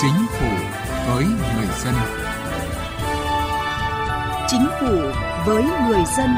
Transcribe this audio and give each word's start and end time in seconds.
Chính 0.00 0.26
phủ 0.30 0.46
với 1.06 1.24
người 1.24 1.66
dân. 1.84 1.94
Chính 4.48 4.66
phủ 4.80 4.96
với 5.46 5.62
người 5.62 6.02
dân. 6.16 6.30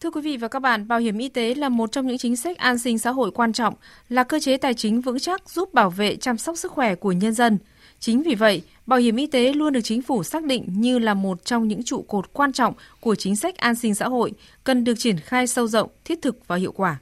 Thưa 0.00 0.10
quý 0.10 0.20
vị 0.20 0.36
và 0.36 0.48
các 0.48 0.60
bạn, 0.60 0.88
bảo 0.88 0.98
hiểm 0.98 1.18
y 1.18 1.28
tế 1.28 1.54
là 1.54 1.68
một 1.68 1.92
trong 1.92 2.06
những 2.06 2.18
chính 2.18 2.36
sách 2.36 2.58
an 2.58 2.78
sinh 2.78 2.98
xã 2.98 3.10
hội 3.10 3.30
quan 3.30 3.52
trọng, 3.52 3.74
là 4.08 4.24
cơ 4.24 4.40
chế 4.40 4.56
tài 4.56 4.74
chính 4.74 5.00
vững 5.00 5.18
chắc 5.18 5.50
giúp 5.50 5.74
bảo 5.74 5.90
vệ 5.90 6.16
chăm 6.16 6.38
sóc 6.38 6.56
sức 6.56 6.72
khỏe 6.72 6.94
của 6.94 7.12
nhân 7.12 7.34
dân. 7.34 7.58
Chính 8.00 8.22
vì 8.22 8.34
vậy, 8.34 8.62
bảo 8.86 8.98
hiểm 8.98 9.16
y 9.16 9.26
tế 9.26 9.52
luôn 9.52 9.72
được 9.72 9.80
chính 9.84 10.02
phủ 10.02 10.22
xác 10.22 10.44
định 10.44 10.64
như 10.76 10.98
là 10.98 11.14
một 11.14 11.44
trong 11.44 11.68
những 11.68 11.82
trụ 11.82 12.02
cột 12.08 12.32
quan 12.32 12.52
trọng 12.52 12.74
của 13.00 13.14
chính 13.14 13.36
sách 13.36 13.56
an 13.56 13.74
sinh 13.74 13.94
xã 13.94 14.08
hội, 14.08 14.32
cần 14.64 14.84
được 14.84 14.94
triển 14.98 15.18
khai 15.18 15.46
sâu 15.46 15.66
rộng, 15.66 15.90
thiết 16.04 16.22
thực 16.22 16.48
và 16.48 16.56
hiệu 16.56 16.72
quả. 16.72 16.98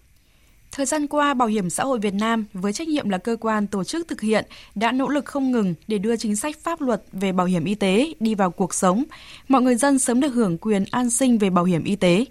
Thời 0.73 0.87
gian 0.87 1.07
qua, 1.07 1.35
Bảo 1.35 1.49
hiểm 1.49 1.71
xã 1.71 1.85
hội 1.85 1.99
Việt 1.99 2.15
Nam 2.15 2.45
với 2.53 2.73
trách 2.73 2.89
nhiệm 2.89 3.09
là 3.09 3.19
cơ 3.19 3.37
quan 3.41 3.67
tổ 3.67 3.85
chức 3.85 4.09
thực 4.09 4.21
hiện 4.21 4.45
đã 4.75 4.93
nỗ 4.93 5.09
lực 5.09 5.25
không 5.25 5.51
ngừng 5.51 5.75
để 5.89 5.99
đưa 5.99 6.17
chính 6.17 6.37
sách 6.37 6.59
pháp 6.63 6.81
luật 6.81 7.03
về 7.13 7.33
bảo 7.33 7.47
hiểm 7.47 7.65
y 7.65 7.75
tế 7.75 8.13
đi 8.21 8.35
vào 8.35 8.51
cuộc 8.51 8.75
sống. 8.75 9.05
Mọi 9.49 9.63
người 9.63 9.77
dân 9.77 9.99
sớm 9.99 10.21
được 10.21 10.35
hưởng 10.35 10.59
quyền 10.59 10.85
an 10.91 11.11
sinh 11.11 11.39
về 11.39 11.51
bảo 11.51 11.65
hiểm 11.65 11.85
y 11.85 11.97
tế. 11.97 12.25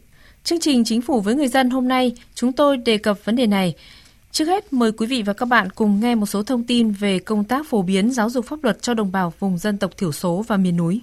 Chương 0.43 0.59
trình 0.59 0.83
Chính 0.83 1.01
phủ 1.01 1.21
với 1.21 1.35
người 1.35 1.47
dân 1.47 1.69
hôm 1.69 1.87
nay, 1.87 2.15
chúng 2.35 2.53
tôi 2.53 2.77
đề 2.77 2.97
cập 2.97 3.25
vấn 3.25 3.35
đề 3.35 3.47
này. 3.47 3.75
Trước 4.31 4.45
hết, 4.45 4.73
mời 4.73 4.91
quý 4.91 5.07
vị 5.07 5.23
và 5.23 5.33
các 5.33 5.45
bạn 5.45 5.69
cùng 5.69 5.99
nghe 5.99 6.15
một 6.15 6.25
số 6.25 6.43
thông 6.43 6.63
tin 6.63 6.91
về 6.91 7.19
công 7.19 7.43
tác 7.43 7.69
phổ 7.69 7.81
biến 7.81 8.11
giáo 8.11 8.29
dục 8.29 8.45
pháp 8.45 8.63
luật 8.63 8.81
cho 8.81 8.93
đồng 8.93 9.11
bào 9.11 9.33
vùng 9.39 9.57
dân 9.57 9.77
tộc 9.77 9.97
thiểu 9.97 10.11
số 10.11 10.45
và 10.47 10.57
miền 10.57 10.77
núi. 10.77 11.01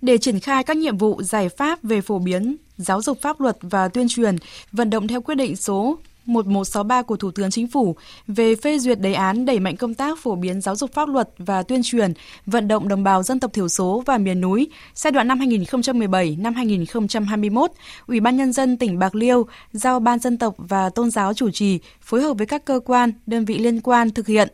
Để 0.00 0.18
triển 0.18 0.40
khai 0.40 0.64
các 0.64 0.76
nhiệm 0.76 0.98
vụ 0.98 1.22
giải 1.22 1.48
pháp 1.48 1.82
về 1.82 2.00
phổ 2.00 2.18
biến 2.18 2.56
giáo 2.76 3.02
dục 3.02 3.20
pháp 3.20 3.40
luật 3.40 3.56
và 3.60 3.88
tuyên 3.88 4.06
truyền, 4.08 4.36
vận 4.72 4.90
động 4.90 5.08
theo 5.08 5.20
quyết 5.20 5.34
định 5.34 5.56
số 5.56 5.98
1163 6.26 7.02
của 7.02 7.16
Thủ 7.16 7.30
tướng 7.30 7.50
Chính 7.50 7.68
phủ 7.68 7.96
về 8.26 8.54
phê 8.56 8.78
duyệt 8.78 9.00
đề 9.00 9.12
án 9.12 9.44
đẩy 9.44 9.60
mạnh 9.60 9.76
công 9.76 9.94
tác 9.94 10.18
phổ 10.18 10.34
biến 10.34 10.60
giáo 10.60 10.76
dục 10.76 10.92
pháp 10.92 11.08
luật 11.08 11.28
và 11.38 11.62
tuyên 11.62 11.80
truyền, 11.84 12.12
vận 12.46 12.68
động 12.68 12.88
đồng 12.88 13.04
bào 13.04 13.22
dân 13.22 13.40
tộc 13.40 13.52
thiểu 13.52 13.68
số 13.68 14.02
và 14.06 14.18
miền 14.18 14.40
núi. 14.40 14.68
Giai 14.94 15.10
đoạn 15.10 15.28
năm 15.28 15.38
2017 15.38 16.36
năm 16.40 16.54
2021, 16.54 17.70
Ủy 18.06 18.20
ban 18.20 18.36
nhân 18.36 18.52
dân 18.52 18.76
tỉnh 18.76 18.98
Bạc 18.98 19.14
Liêu 19.14 19.46
giao 19.72 20.00
ban 20.00 20.18
dân 20.18 20.38
tộc 20.38 20.54
và 20.58 20.88
tôn 20.88 21.10
giáo 21.10 21.34
chủ 21.34 21.50
trì 21.50 21.78
phối 22.00 22.22
hợp 22.22 22.34
với 22.34 22.46
các 22.46 22.64
cơ 22.64 22.80
quan, 22.84 23.12
đơn 23.26 23.44
vị 23.44 23.58
liên 23.58 23.80
quan 23.80 24.10
thực 24.10 24.26
hiện. 24.26 24.48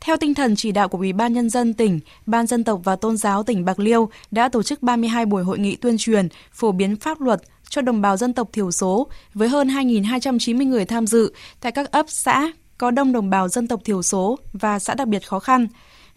Theo 0.00 0.16
tinh 0.16 0.34
thần 0.34 0.56
chỉ 0.56 0.72
đạo 0.72 0.88
của 0.88 0.98
Ủy 0.98 1.12
ban 1.12 1.32
Nhân 1.32 1.50
dân 1.50 1.74
tỉnh, 1.74 2.00
Ban 2.26 2.46
dân 2.46 2.64
tộc 2.64 2.80
và 2.84 2.96
tôn 2.96 3.16
giáo 3.16 3.42
tỉnh 3.42 3.64
Bạc 3.64 3.78
Liêu 3.78 4.08
đã 4.30 4.48
tổ 4.48 4.62
chức 4.62 4.82
32 4.82 5.26
buổi 5.26 5.44
hội 5.44 5.58
nghị 5.58 5.76
tuyên 5.76 5.98
truyền, 5.98 6.28
phổ 6.52 6.72
biến 6.72 6.96
pháp 6.96 7.20
luật, 7.20 7.42
cho 7.68 7.82
đồng 7.82 8.02
bào 8.02 8.16
dân 8.16 8.32
tộc 8.32 8.48
thiểu 8.52 8.70
số 8.70 9.06
với 9.34 9.48
hơn 9.48 9.68
2.290 9.68 10.68
người 10.68 10.84
tham 10.84 11.06
dự 11.06 11.32
tại 11.60 11.72
các 11.72 11.92
ấp 11.92 12.06
xã 12.08 12.52
có 12.78 12.90
đông 12.90 13.12
đồng 13.12 13.30
bào 13.30 13.48
dân 13.48 13.68
tộc 13.68 13.80
thiểu 13.84 14.02
số 14.02 14.38
và 14.52 14.78
xã 14.78 14.94
đặc 14.94 15.08
biệt 15.08 15.28
khó 15.28 15.38
khăn. 15.38 15.68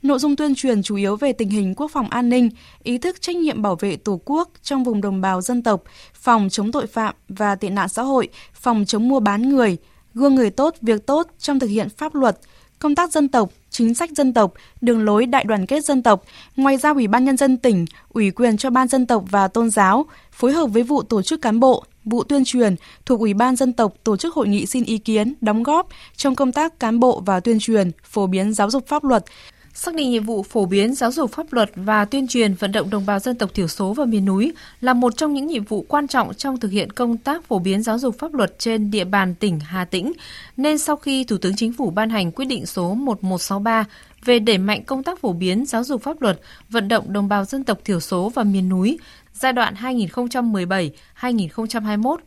Nội 0.01 0.19
dung 0.19 0.35
tuyên 0.35 0.55
truyền 0.55 0.83
chủ 0.83 0.95
yếu 0.95 1.15
về 1.15 1.33
tình 1.33 1.49
hình 1.49 1.75
quốc 1.75 1.91
phòng 1.91 2.09
an 2.09 2.29
ninh, 2.29 2.49
ý 2.83 2.97
thức 2.97 3.21
trách 3.21 3.35
nhiệm 3.35 3.61
bảo 3.61 3.75
vệ 3.75 3.95
Tổ 3.95 4.21
quốc 4.25 4.49
trong 4.63 4.83
vùng 4.83 5.01
đồng 5.01 5.21
bào 5.21 5.41
dân 5.41 5.63
tộc, 5.63 5.83
phòng 6.13 6.47
chống 6.51 6.71
tội 6.71 6.87
phạm 6.87 7.15
và 7.29 7.55
tệ 7.55 7.69
nạn 7.69 7.89
xã 7.89 8.01
hội, 8.01 8.29
phòng 8.53 8.85
chống 8.87 9.07
mua 9.07 9.19
bán 9.19 9.49
người, 9.49 9.77
gương 10.13 10.35
người 10.35 10.49
tốt, 10.49 10.75
việc 10.81 11.05
tốt 11.05 11.27
trong 11.39 11.59
thực 11.59 11.67
hiện 11.67 11.89
pháp 11.89 12.15
luật, 12.15 12.39
công 12.79 12.95
tác 12.95 13.11
dân 13.11 13.27
tộc, 13.27 13.49
chính 13.77 13.93
sách 13.93 14.11
dân 14.11 14.33
tộc, 14.33 14.53
đường 14.81 15.05
lối 15.05 15.25
đại 15.25 15.43
đoàn 15.43 15.65
kết 15.65 15.85
dân 15.85 16.03
tộc. 16.03 16.23
Ngoài 16.55 16.77
ra, 16.77 16.93
Ủy 16.93 17.07
ban 17.07 17.25
Nhân 17.25 17.37
dân 17.37 17.57
tỉnh 17.57 17.85
ủy 18.09 18.31
quyền 18.31 18.57
cho 18.57 18.69
Ban 18.69 18.87
dân 18.87 19.07
tộc 19.07 19.23
và 19.29 19.47
tôn 19.47 19.69
giáo 19.69 20.05
phối 20.31 20.53
hợp 20.53 20.65
với 20.65 20.83
vụ 20.83 21.03
tổ 21.03 21.21
chức 21.21 21.41
cán 21.41 21.59
bộ, 21.59 21.83
vụ 22.05 22.23
tuyên 22.23 22.43
truyền 22.45 22.75
thuộc 23.05 23.19
Ủy 23.19 23.33
ban 23.33 23.55
dân 23.55 23.73
tộc 23.73 23.93
tổ 24.03 24.17
chức 24.17 24.35
hội 24.35 24.47
nghị 24.47 24.65
xin 24.65 24.83
ý 24.83 24.97
kiến, 24.97 25.33
đóng 25.41 25.63
góp 25.63 25.87
trong 26.15 26.35
công 26.35 26.51
tác 26.51 26.79
cán 26.79 26.99
bộ 26.99 27.21
và 27.25 27.39
tuyên 27.39 27.59
truyền, 27.59 27.91
phổ 28.03 28.27
biến 28.27 28.53
giáo 28.53 28.69
dục 28.69 28.87
pháp 28.87 29.03
luật, 29.03 29.25
Xác 29.79 29.95
định 29.95 30.09
nhiệm 30.09 30.23
vụ 30.23 30.43
phổ 30.43 30.65
biến 30.65 30.95
giáo 30.95 31.11
dục 31.11 31.31
pháp 31.31 31.53
luật 31.53 31.69
và 31.75 32.05
tuyên 32.05 32.27
truyền 32.27 32.53
vận 32.53 32.71
động 32.71 32.89
đồng 32.89 33.05
bào 33.05 33.19
dân 33.19 33.35
tộc 33.35 33.53
thiểu 33.53 33.67
số 33.67 33.93
và 33.93 34.05
miền 34.05 34.25
núi 34.25 34.53
là 34.81 34.93
một 34.93 35.17
trong 35.17 35.33
những 35.33 35.47
nhiệm 35.47 35.63
vụ 35.63 35.85
quan 35.87 36.07
trọng 36.07 36.33
trong 36.33 36.59
thực 36.59 36.71
hiện 36.71 36.91
công 36.91 37.17
tác 37.17 37.43
phổ 37.45 37.59
biến 37.59 37.83
giáo 37.83 37.99
dục 37.99 38.15
pháp 38.19 38.33
luật 38.33 38.59
trên 38.59 38.91
địa 38.91 39.05
bàn 39.05 39.35
tỉnh 39.35 39.59
Hà 39.59 39.85
Tĩnh. 39.85 40.13
Nên 40.57 40.77
sau 40.77 40.95
khi 40.95 41.23
Thủ 41.23 41.37
tướng 41.37 41.55
Chính 41.55 41.73
phủ 41.73 41.89
ban 41.89 42.09
hành 42.09 42.31
quyết 42.31 42.45
định 42.45 42.65
số 42.65 42.93
1163 42.93 43.85
về 44.25 44.39
đẩy 44.39 44.57
mạnh 44.57 44.83
công 44.83 45.03
tác 45.03 45.19
phổ 45.19 45.33
biến 45.33 45.65
giáo 45.65 45.83
dục 45.83 46.03
pháp 46.03 46.21
luật, 46.21 46.39
vận 46.69 46.87
động 46.87 47.13
đồng 47.13 47.27
bào 47.27 47.45
dân 47.45 47.63
tộc 47.63 47.79
thiểu 47.83 47.99
số 47.99 48.31
và 48.35 48.43
miền 48.43 48.69
núi 48.69 48.99
giai 49.33 49.53
đoạn 49.53 49.75
2017-2021, 51.21 52.17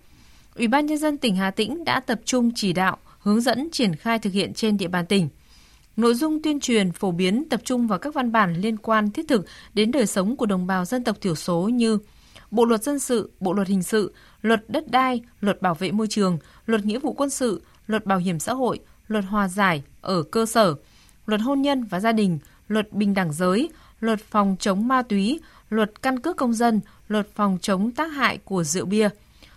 Ủy 0.57 0.69
ban 0.69 0.87
nhân 0.87 0.99
dân 0.99 1.19
tỉnh 1.19 1.37
Hà 1.37 1.51
Tĩnh 1.51 1.85
đã 1.85 2.01
tập 2.01 2.21
trung 2.25 2.51
chỉ 2.55 2.73
đạo, 2.73 2.97
hướng 3.19 3.41
dẫn 3.41 3.69
triển 3.73 3.97
khai 3.97 4.19
thực 4.19 4.33
hiện 4.33 4.55
trên 4.55 4.77
địa 4.77 4.89
bàn 4.89 5.07
tỉnh. 5.07 5.29
Nội 6.01 6.15
dung 6.15 6.43
tuyên 6.43 6.61
truyền 6.61 6.93
phổ 6.93 7.11
biến 7.11 7.49
tập 7.51 7.61
trung 7.65 7.87
vào 7.87 7.99
các 7.99 8.15
văn 8.15 8.33
bản 8.33 8.55
liên 8.55 8.77
quan 8.77 9.11
thiết 9.11 9.29
thực 9.29 9.47
đến 9.75 9.91
đời 9.91 10.07
sống 10.07 10.37
của 10.37 10.47
đồng 10.47 10.67
bào 10.67 10.85
dân 10.85 11.05
tộc 11.05 11.17
thiểu 11.21 11.35
số 11.35 11.69
như 11.69 11.99
Bộ 12.51 12.65
luật 12.65 12.83
dân 12.83 12.99
sự, 12.99 13.31
Bộ 13.41 13.53
luật 13.53 13.69
hình 13.69 13.83
sự, 13.83 14.15
Luật 14.43 14.65
đất 14.69 14.91
đai, 14.91 15.21
Luật 15.41 15.63
bảo 15.63 15.75
vệ 15.75 15.93
môi 15.93 16.07
trường, 16.07 16.39
Luật 16.67 16.85
nghĩa 16.85 16.99
vụ 16.99 17.13
quân 17.13 17.31
sự, 17.31 17.63
Luật 17.87 18.07
bảo 18.07 18.19
hiểm 18.19 18.39
xã 18.39 18.55
hội, 18.55 18.79
Luật 19.09 19.25
hòa 19.25 19.49
giải 19.49 19.83
ở 20.01 20.23
cơ 20.23 20.47
sở, 20.47 20.75
Luật 21.27 21.41
hôn 21.41 21.63
nhân 21.63 21.85
và 21.85 22.01
gia 22.01 22.13
đình, 22.13 22.39
Luật 22.69 22.93
bình 22.93 23.15
đẳng 23.15 23.33
giới, 23.33 23.71
Luật 24.01 24.21
phòng 24.21 24.57
chống 24.61 24.89
ma 24.89 25.03
túy, 25.03 25.41
Luật 25.71 26.03
căn 26.03 26.21
cước 26.21 26.37
công 26.37 26.53
dân, 26.53 26.81
Luật 27.09 27.29
phòng 27.35 27.59
chống 27.63 27.91
tác 27.91 28.13
hại 28.13 28.39
của 28.45 28.65
rượu 28.65 28.87
bia, 28.87 29.09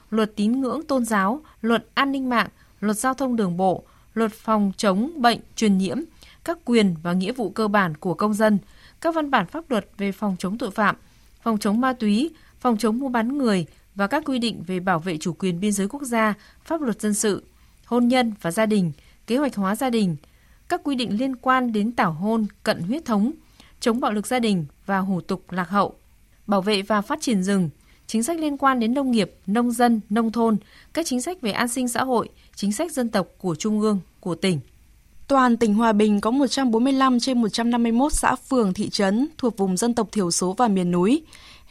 Luật 0.10 0.36
tín 0.36 0.62
ngưỡng 0.62 0.84
tôn 0.88 1.06
giáo, 1.06 1.42
Luật 1.62 1.86
an 1.94 2.12
ninh 2.12 2.30
mạng, 2.30 2.48
Luật 2.80 2.98
giao 2.98 3.14
thông 3.14 3.36
đường 3.36 3.58
bộ, 3.58 3.84
Luật 4.14 4.32
phòng 4.32 4.72
chống 4.78 5.12
bệnh 5.22 5.40
truyền 5.56 5.78
nhiễm, 5.78 5.98
các 6.44 6.58
quyền 6.66 6.96
và 7.04 7.14
nghĩa 7.14 7.32
vụ 7.32 7.50
cơ 7.50 7.68
bản 7.68 7.98
của 7.98 8.14
công 8.14 8.34
dân, 8.34 8.58
các 9.02 9.16
văn 9.16 9.32
bản 9.32 9.46
pháp 9.46 9.72
luật 9.72 9.88
về 9.98 10.12
phòng 10.12 10.36
chống 10.40 10.58
tội 10.58 10.72
phạm, 10.72 10.96
phòng 11.42 11.58
chống 11.58 11.82
ma 11.82 11.94
túy, 11.94 12.32
phòng 12.60 12.78
chống 12.78 13.00
mua 13.00 13.10
bán 13.10 13.38
người 13.38 13.66
và 13.96 14.08
các 14.08 14.24
quy 14.26 14.40
định 14.40 14.64
về 14.68 14.80
bảo 14.80 15.00
vệ 15.00 15.18
chủ 15.18 15.34
quyền 15.34 15.60
biên 15.60 15.72
giới 15.72 15.88
quốc 15.88 16.04
gia, 16.04 16.34
pháp 16.66 16.82
luật 16.82 17.02
dân 17.02 17.14
sự, 17.14 17.44
hôn 17.86 18.08
nhân 18.08 18.34
và 18.42 18.52
gia 18.52 18.66
đình, 18.66 18.92
kế 19.28 19.38
hoạch 19.38 19.56
hóa 19.56 19.76
gia 19.76 19.90
đình, 19.90 20.16
các 20.70 20.82
quy 20.84 20.96
định 20.96 21.18
liên 21.18 21.36
quan 21.36 21.74
đến 21.74 21.92
tảo 21.92 22.12
hôn, 22.12 22.46
cận 22.64 22.82
huyết 22.82 23.06
thống, 23.06 23.32
chống 23.80 24.00
bạo 24.00 24.12
lực 24.12 24.28
gia 24.28 24.40
đình 24.40 24.66
và 24.86 25.00
hủ 25.00 25.22
tục 25.22 25.52
lạc 25.52 25.70
hậu, 25.70 25.96
bảo 26.48 26.62
vệ 26.62 26.82
và 26.82 27.02
phát 27.02 27.22
triển 27.22 27.44
rừng, 27.44 27.70
chính 28.08 28.24
sách 28.24 28.40
liên 28.40 28.58
quan 28.58 28.80
đến 28.80 28.94
nông 28.94 29.12
nghiệp, 29.12 29.36
nông 29.48 29.72
dân, 29.72 30.02
nông 30.10 30.32
thôn, 30.32 30.58
các 30.94 31.06
chính 31.06 31.22
sách 31.22 31.42
về 31.42 31.52
an 31.52 31.68
sinh 31.68 31.88
xã 31.88 32.04
hội, 32.04 32.30
chính 32.56 32.72
sách 32.72 32.92
dân 32.92 33.10
tộc 33.10 33.28
của 33.38 33.56
Trung 33.56 33.82
ương, 33.82 34.00
của 34.20 34.36
tỉnh. 34.36 34.60
Toàn 35.28 35.58
tỉnh 35.58 35.74
Hòa 35.74 35.94
Bình 35.94 36.22
có 36.22 36.32
145 36.32 37.20
trên 37.20 37.42
151 37.42 38.14
xã 38.14 38.36
phường 38.36 38.74
thị 38.74 38.90
trấn 38.90 39.28
thuộc 39.38 39.58
vùng 39.58 39.78
dân 39.78 39.96
tộc 39.96 40.12
thiểu 40.12 40.32
số 40.32 40.56
và 40.58 40.68
miền 40.68 40.92
núi, 40.92 41.24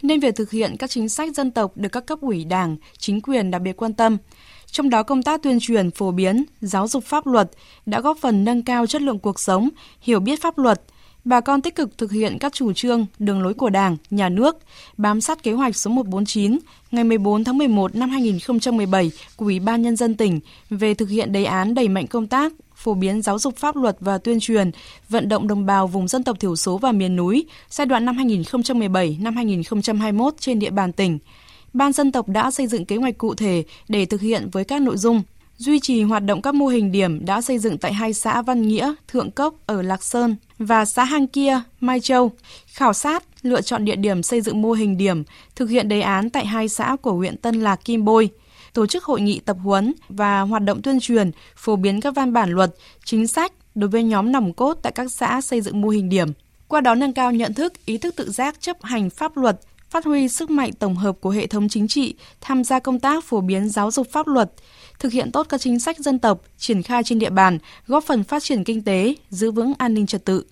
nên 0.02 0.20
việc 0.20 0.36
thực 0.36 0.50
hiện 0.50 0.76
các 0.78 0.90
chính 0.90 1.08
sách 1.08 1.34
dân 1.34 1.50
tộc 1.50 1.72
được 1.76 1.88
các 1.88 2.06
cấp 2.06 2.18
ủy 2.20 2.44
đảng, 2.44 2.76
chính 2.98 3.20
quyền 3.20 3.50
đặc 3.50 3.62
biệt 3.62 3.76
quan 3.76 3.94
tâm. 3.94 4.18
Trong 4.66 4.90
đó 4.90 5.02
công 5.02 5.22
tác 5.22 5.42
tuyên 5.42 5.58
truyền, 5.60 5.90
phổ 5.90 6.10
biến, 6.10 6.44
giáo 6.60 6.88
dục 6.88 7.04
pháp 7.04 7.26
luật 7.26 7.50
đã 7.86 8.00
góp 8.00 8.18
phần 8.18 8.44
nâng 8.44 8.62
cao 8.62 8.86
chất 8.86 9.02
lượng 9.02 9.18
cuộc 9.18 9.40
sống, 9.40 9.68
hiểu 10.00 10.20
biết 10.20 10.42
pháp 10.42 10.58
luật, 10.58 10.82
bà 11.24 11.40
con 11.40 11.62
tích 11.62 11.74
cực 11.74 11.98
thực 11.98 12.12
hiện 12.12 12.38
các 12.38 12.52
chủ 12.52 12.72
trương, 12.72 13.06
đường 13.18 13.42
lối 13.42 13.54
của 13.54 13.70
Đảng, 13.70 13.96
Nhà 14.10 14.28
nước, 14.28 14.58
bám 14.96 15.20
sát 15.20 15.42
kế 15.42 15.52
hoạch 15.52 15.76
số 15.76 15.90
149 15.90 16.58
ngày 16.90 17.04
14 17.04 17.44
tháng 17.44 17.58
11 17.58 17.94
năm 17.94 18.10
2017 18.10 19.10
của 19.36 19.44
Ủy 19.44 19.60
ban 19.60 19.82
Nhân 19.82 19.96
dân 19.96 20.14
tỉnh 20.14 20.40
về 20.70 20.94
thực 20.94 21.08
hiện 21.08 21.32
đề 21.32 21.44
án 21.44 21.74
đẩy 21.74 21.88
mạnh 21.88 22.06
công 22.06 22.26
tác 22.26 22.52
phổ 22.74 22.94
biến 22.94 23.22
giáo 23.22 23.38
dục 23.38 23.56
pháp 23.56 23.76
luật 23.76 23.96
và 24.00 24.18
tuyên 24.18 24.40
truyền, 24.40 24.70
vận 25.08 25.28
động 25.28 25.48
đồng 25.48 25.66
bào 25.66 25.86
vùng 25.86 26.08
dân 26.08 26.24
tộc 26.24 26.40
thiểu 26.40 26.56
số 26.56 26.78
và 26.78 26.92
miền 26.92 27.16
núi 27.16 27.46
giai 27.70 27.86
đoạn 27.86 28.04
năm 28.04 28.16
2017 28.16 29.18
năm 29.20 29.36
2021 29.36 30.34
trên 30.38 30.58
địa 30.58 30.70
bàn 30.70 30.92
tỉnh. 30.92 31.18
Ban 31.72 31.92
dân 31.92 32.12
tộc 32.12 32.28
đã 32.28 32.50
xây 32.50 32.66
dựng 32.66 32.84
kế 32.84 32.96
hoạch 32.96 33.18
cụ 33.18 33.34
thể 33.34 33.64
để 33.88 34.06
thực 34.06 34.20
hiện 34.20 34.48
với 34.52 34.64
các 34.64 34.82
nội 34.82 34.96
dung 34.96 35.22
duy 35.62 35.80
trì 35.80 36.02
hoạt 36.02 36.24
động 36.24 36.42
các 36.42 36.54
mô 36.54 36.66
hình 36.66 36.92
điểm 36.92 37.24
đã 37.24 37.42
xây 37.42 37.58
dựng 37.58 37.78
tại 37.78 37.92
hai 37.92 38.12
xã 38.12 38.42
Văn 38.42 38.62
Nghĩa, 38.62 38.94
Thượng 39.08 39.30
Cốc 39.30 39.54
ở 39.66 39.82
Lạc 39.82 40.02
Sơn 40.02 40.36
và 40.58 40.84
xã 40.84 41.04
Hang 41.04 41.26
Kia, 41.26 41.60
Mai 41.80 42.00
Châu, 42.00 42.32
khảo 42.66 42.92
sát, 42.92 43.24
lựa 43.42 43.60
chọn 43.60 43.84
địa 43.84 43.96
điểm 43.96 44.22
xây 44.22 44.40
dựng 44.40 44.62
mô 44.62 44.72
hình 44.72 44.96
điểm, 44.96 45.22
thực 45.56 45.70
hiện 45.70 45.88
đề 45.88 46.00
án 46.00 46.30
tại 46.30 46.46
hai 46.46 46.68
xã 46.68 46.96
của 47.02 47.12
huyện 47.12 47.36
Tân 47.36 47.60
Lạc 47.60 47.84
Kim 47.84 48.04
Bôi, 48.04 48.30
tổ 48.72 48.86
chức 48.86 49.04
hội 49.04 49.20
nghị 49.20 49.40
tập 49.40 49.56
huấn 49.64 49.92
và 50.08 50.40
hoạt 50.40 50.62
động 50.62 50.82
tuyên 50.82 51.00
truyền, 51.00 51.30
phổ 51.56 51.76
biến 51.76 52.00
các 52.00 52.14
văn 52.14 52.32
bản 52.32 52.50
luật, 52.50 52.74
chính 53.04 53.26
sách 53.26 53.52
đối 53.74 53.90
với 53.90 54.02
nhóm 54.02 54.32
nòng 54.32 54.52
cốt 54.52 54.78
tại 54.82 54.92
các 54.92 55.12
xã 55.12 55.40
xây 55.40 55.60
dựng 55.60 55.80
mô 55.80 55.88
hình 55.88 56.08
điểm. 56.08 56.28
Qua 56.68 56.80
đó 56.80 56.94
nâng 56.94 57.12
cao 57.12 57.32
nhận 57.32 57.54
thức, 57.54 57.72
ý 57.84 57.98
thức 57.98 58.16
tự 58.16 58.30
giác 58.30 58.60
chấp 58.60 58.82
hành 58.82 59.10
pháp 59.10 59.36
luật, 59.36 59.60
phát 59.92 60.04
huy 60.04 60.28
sức 60.28 60.50
mạnh 60.50 60.72
tổng 60.72 60.96
hợp 60.96 61.16
của 61.20 61.30
hệ 61.30 61.46
thống 61.46 61.68
chính 61.68 61.88
trị, 61.88 62.14
tham 62.40 62.64
gia 62.64 62.78
công 62.78 63.00
tác 63.00 63.24
phổ 63.24 63.40
biến 63.40 63.68
giáo 63.68 63.90
dục 63.90 64.06
pháp 64.12 64.26
luật, 64.26 64.52
thực 64.98 65.12
hiện 65.12 65.32
tốt 65.32 65.46
các 65.48 65.60
chính 65.60 65.80
sách 65.80 65.98
dân 65.98 66.18
tộc, 66.18 66.40
triển 66.58 66.82
khai 66.82 67.02
trên 67.04 67.18
địa 67.18 67.30
bàn, 67.30 67.58
góp 67.86 68.04
phần 68.04 68.24
phát 68.24 68.42
triển 68.42 68.64
kinh 68.64 68.82
tế, 68.82 69.14
giữ 69.30 69.50
vững 69.50 69.72
an 69.78 69.94
ninh 69.94 70.06
trật 70.06 70.24
tự. 70.24 70.44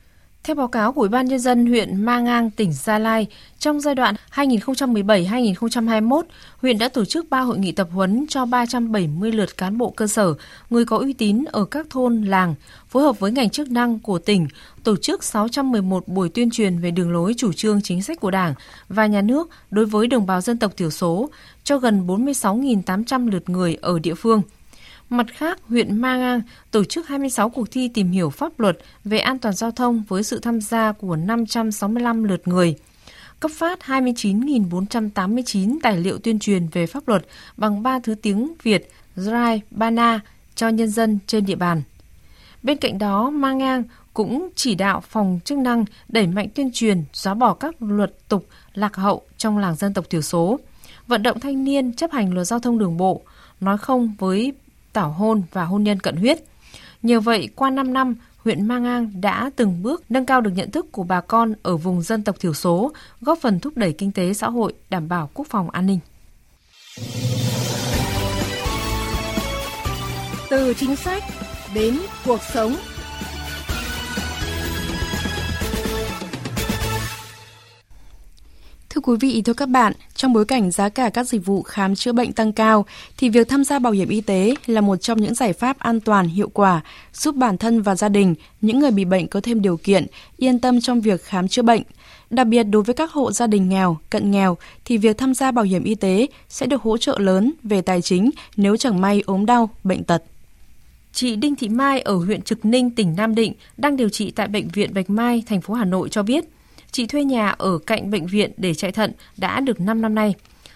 Theo 0.44 0.56
báo 0.56 0.69
cáo 0.69 0.92
của 0.92 1.00
Ủy 1.00 1.08
ban 1.08 1.26
Nhân 1.26 1.38
dân 1.38 1.66
huyện 1.66 2.04
Ma 2.04 2.20
Ngang, 2.20 2.50
tỉnh 2.50 2.72
Gia 2.72 2.98
Lai, 2.98 3.26
trong 3.58 3.81
giai 3.81 3.94
đoạn 3.94 4.14
2017-2021, 4.34 6.22
huyện 6.56 6.78
đã 6.78 6.88
tổ 6.88 7.04
chức 7.04 7.31
3 7.31 7.40
hội 7.40 7.58
nghị 7.58 7.72
tập 7.72 7.88
huấn 7.92 8.26
cho 8.28 8.46
370 8.46 9.32
lượt 9.32 9.56
cán 9.56 9.78
bộ 9.78 9.90
cơ 9.90 10.06
sở, 10.06 10.34
người 10.70 10.84
có 10.84 10.98
uy 10.98 11.12
tín 11.12 11.44
ở 11.52 11.64
các 11.64 11.87
thôn, 11.90 12.22
làng, 12.22 12.54
phối 12.88 13.02
hợp 13.02 13.20
với 13.20 13.32
ngành 13.32 13.50
chức 13.50 13.70
năng 13.70 13.98
của 13.98 14.19
tỉnh, 14.19 14.48
tổ 14.84 14.96
chức 14.96 15.25
611 15.25 16.08
buổi 16.08 16.28
tuyên 16.28 16.50
truyền 16.50 16.78
về 16.78 16.90
đường 16.90 17.12
lối 17.12 17.34
chủ 17.36 17.52
trương 17.52 17.82
chính 17.82 18.02
sách 18.02 18.20
của 18.20 18.31
Đảng 18.31 18.54
và 18.88 19.06
nhà 19.06 19.20
nước 19.22 19.50
đối 19.70 19.86
với 19.86 20.06
đồng 20.06 20.26
bào 20.26 20.40
dân 20.40 20.58
tộc 20.58 20.76
thiểu 20.76 20.90
số 20.90 21.31
cho 21.64 21.78
gần 21.78 22.06
46.800 22.06 23.31
lượt 23.31 23.48
người 23.48 23.76
ở 23.81 23.98
địa 23.98 24.14
phương– 24.14 24.43
Mặt 25.10 25.26
khác, 25.34 25.58
huyện 25.68 26.00
Ma 26.00 26.16
Ngang 26.16 26.42
tổ 26.70 26.84
chức 26.84 27.08
26 27.08 27.50
cuộc 27.50 27.70
thi 27.70 27.88
tìm 27.94 28.10
hiểu 28.10 28.30
pháp 28.30 28.60
luật 28.60 28.78
về 29.04 29.18
an 29.18 29.38
toàn 29.38 29.54
giao 29.54 29.70
thông 29.70 30.02
với 30.08 30.22
sự 30.22 30.38
tham 30.38 30.60
gia 30.60 30.92
của 30.92 31.16
565 31.16 32.24
lượt 32.24 32.48
người. 32.48 32.74
Cấp 33.40 33.50
phát 33.54 33.78
29.489 33.86 35.78
tài 35.82 35.96
liệu 35.96 36.18
tuyên 36.18 36.38
truyền 36.38 36.66
về 36.66 36.86
pháp 36.86 37.08
luật 37.08 37.26
bằng 37.56 37.82
3 37.82 38.00
thứ 38.02 38.14
tiếng 38.14 38.54
Việt, 38.62 38.90
Rai, 39.16 39.62
Bana 39.70 40.20
cho 40.54 40.68
nhân 40.68 40.88
dân 40.88 41.18
trên 41.26 41.46
địa 41.46 41.56
bàn. 41.56 41.82
Bên 42.62 42.76
cạnh 42.76 42.98
đó, 42.98 43.30
Ma 43.30 43.52
Ngang 43.52 43.82
cũng 44.14 44.48
chỉ 44.54 44.74
đạo 44.74 45.00
phòng 45.00 45.40
chức 45.44 45.58
năng 45.58 45.84
đẩy 46.08 46.26
mạnh 46.26 46.48
tuyên 46.54 46.70
truyền, 46.72 47.04
xóa 47.12 47.34
bỏ 47.34 47.54
các 47.54 47.82
luật 47.82 48.28
tục 48.28 48.46
lạc 48.74 48.96
hậu 48.96 49.22
trong 49.36 49.58
làng 49.58 49.76
dân 49.76 49.94
tộc 49.94 50.10
thiểu 50.10 50.22
số, 50.22 50.60
vận 51.06 51.22
động 51.22 51.40
thanh 51.40 51.64
niên 51.64 51.92
chấp 51.92 52.12
hành 52.12 52.34
luật 52.34 52.46
giao 52.46 52.60
thông 52.60 52.78
đường 52.78 52.96
bộ, 52.96 53.22
nói 53.60 53.78
không 53.78 54.14
với 54.18 54.52
tảo 54.92 55.10
hôn 55.10 55.42
và 55.52 55.64
hôn 55.64 55.84
nhân 55.84 56.00
cận 56.00 56.16
huyết. 56.16 56.38
Nhờ 57.02 57.20
vậy, 57.20 57.48
qua 57.54 57.70
5 57.70 57.92
năm, 57.92 58.14
huyện 58.44 58.69
Mang 58.69 58.84
An 58.84 59.20
đã 59.20 59.50
từng 59.56 59.82
bước 59.82 60.02
nâng 60.08 60.26
cao 60.26 60.40
được 60.40 60.50
nhận 60.50 60.70
thức 60.70 60.92
của 60.92 61.02
bà 61.02 61.20
con 61.20 61.54
ở 61.62 61.76
vùng 61.76 62.02
dân 62.02 62.22
tộc 62.22 62.40
thiểu 62.40 62.54
số, 62.54 62.92
góp 63.20 63.38
phần 63.38 63.60
thúc 63.60 63.76
đẩy 63.76 63.92
kinh 63.92 64.12
tế 64.12 64.34
xã 64.34 64.48
hội, 64.48 64.72
đảm 64.90 65.08
bảo 65.08 65.31
quốc 65.34 65.46
phòng 65.50 65.70
an 65.70 65.87
ninh. 65.87 65.98
Từ 70.50 70.75
chính 70.75 70.96
sách 70.96 71.25
đến 71.75 71.98
cuộc 72.26 72.40
sống 72.52 72.76
Thưa 79.00 79.12
quý 79.12 79.19
vị, 79.20 79.43
thưa 79.43 79.52
các 79.52 79.69
bạn, 79.69 79.93
trong 80.14 80.32
bối 80.32 80.44
cảnh 80.44 80.70
giá 80.70 80.88
cả 80.88 81.11
các 81.11 81.29
dịch 81.29 81.47
vụ 81.47 81.62
khám 81.62 81.94
chữa 81.94 82.12
bệnh 82.12 82.32
tăng 82.32 82.52
cao, 82.52 82.87
thì 83.17 83.29
việc 83.29 83.49
tham 83.49 83.64
gia 83.64 83.79
bảo 83.79 83.93
hiểm 83.93 84.08
y 84.08 84.20
tế 84.20 84.55
là 84.67 84.81
một 84.81 84.97
trong 84.97 85.20
những 85.20 85.35
giải 85.35 85.52
pháp 85.52 85.79
an 85.79 86.00
toàn, 86.00 86.29
hiệu 86.29 86.49
quả, 86.49 86.81
giúp 87.12 87.35
bản 87.35 87.58
thân 87.58 87.82
và 87.82 87.94
gia 87.94 88.08
đình, 88.08 88.35
những 88.61 88.79
người 88.79 88.91
bị 88.91 89.05
bệnh 89.05 89.29
có 89.29 89.41
thêm 89.41 89.62
điều 89.62 89.76
kiện, 89.76 90.06
yên 90.37 90.58
tâm 90.58 90.81
trong 90.81 91.00
việc 91.00 91.23
khám 91.25 91.49
chữa 91.49 91.62
bệnh. 91.62 91.82
Đặc 92.31 92.47
biệt 92.47 92.62
đối 92.62 92.82
với 92.82 92.94
các 92.94 93.12
hộ 93.12 93.32
gia 93.32 93.47
đình 93.47 93.69
nghèo, 93.69 93.99
cận 94.11 94.31
nghèo, 94.31 94.56
thì 94.85 94.99
việc 94.99 95.19
tham 95.19 95.35
gia 95.35 95.50
bảo 95.50 95.64
hiểm 95.64 95.85
y 95.85 95.94
tế 95.94 96.26
sẽ 96.49 96.67
được 96.67 96.82
hỗ 96.82 96.96
trợ 96.96 97.19
lớn 97.19 97.53
về 97.62 97.82
tài 97.82 98.03
chính 98.03 98.31
nếu 98.56 98.76
chẳng 98.76 99.00
may 99.00 99.23
ốm 99.26 99.46
đau, 99.46 99.70
bệnh 99.85 100.05
tật. 100.05 100.23
Chị 101.12 101.37
Đinh 101.37 101.56
Thị 101.56 101.69
Mai 101.69 102.00
ở 102.00 102.14
huyện 102.14 102.43
Trực 102.43 102.64
Ninh, 102.64 102.91
tỉnh 102.91 103.14
Nam 103.17 103.35
Định 103.35 103.53
đang 103.76 103.96
điều 103.96 104.08
trị 104.08 104.31
tại 104.31 104.49
bệnh 104.49 104.69
viện 104.69 104.94
Bạch 104.94 105.11
Mai, 105.11 105.43
thành 105.46 105.61
phố 105.61 105.75
Hà 105.75 105.85
Nội 105.85 106.08
cho 106.08 106.23
biết– 106.23 106.44
Chị 106.92 107.06
thuê 107.06 107.25
nhà 107.25 107.48
ở 107.48 107.78
cạnh 107.78 108.10
bệnh 108.10 108.26
viện 108.26 108.52
để 108.56 108.75
chạy 108.75 108.92
thận 108.92 109.12
đã 109.37 109.60
được 109.60 109.81
5 109.81 110.00
năm 110.00 110.14
nay. 110.14 110.34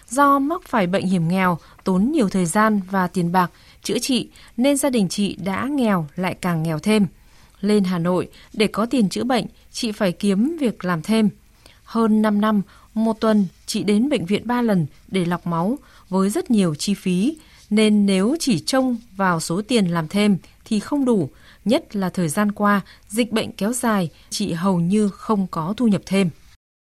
Do 0.09 0.39
mắc 0.39 0.61
phải 0.67 0.87
bệnh 0.87 1.05
hiểm 1.05 1.27
nghèo, 1.27 1.57
tốn 1.83 2.11
nhiều 2.11 2.29
thời 2.29 2.45
gian 2.45 2.81
và 2.91 3.07
tiền 3.07 3.31
bạc 3.31 3.51
chữa 3.83 3.99
trị 3.99 4.29
nên 4.57 4.77
gia 4.77 4.89
đình 4.89 5.09
chị 5.09 5.35
đã 5.43 5.67
nghèo 5.71 6.07
lại 6.15 6.35
càng 6.41 6.63
nghèo 6.63 6.79
thêm. 6.79 7.07
Lên 7.61 7.83
Hà 7.83 7.99
Nội 7.99 8.29
để 8.53 8.67
có 8.67 8.85
tiền 8.85 9.09
chữa 9.09 9.23
bệnh, 9.23 9.45
chị 9.71 9.91
phải 9.91 10.11
kiếm 10.11 10.57
việc 10.59 10.85
làm 10.85 11.01
thêm. 11.01 11.29
Hơn 11.83 12.21
5 12.21 12.41
năm, 12.41 12.61
một 12.93 13.19
tuần 13.19 13.47
chị 13.65 13.83
đến 13.83 14.09
bệnh 14.09 14.25
viện 14.25 14.47
3 14.47 14.61
lần 14.61 14.85
để 15.07 15.25
lọc 15.25 15.47
máu 15.47 15.77
với 16.09 16.29
rất 16.29 16.51
nhiều 16.51 16.75
chi 16.75 16.93
phí, 16.93 17.37
nên 17.69 18.05
nếu 18.05 18.35
chỉ 18.39 18.59
trông 18.59 18.97
vào 19.15 19.39
số 19.39 19.61
tiền 19.67 19.87
làm 19.87 20.07
thêm 20.07 20.37
thì 20.65 20.79
không 20.79 21.05
đủ, 21.05 21.29
nhất 21.65 21.95
là 21.95 22.09
thời 22.09 22.29
gian 22.29 22.51
qua, 22.51 22.81
dịch 23.07 23.31
bệnh 23.31 23.51
kéo 23.51 23.73
dài, 23.73 24.09
chị 24.29 24.53
hầu 24.53 24.79
như 24.79 25.09
không 25.09 25.47
có 25.47 25.73
thu 25.77 25.87
nhập 25.87 26.01
thêm. 26.05 26.29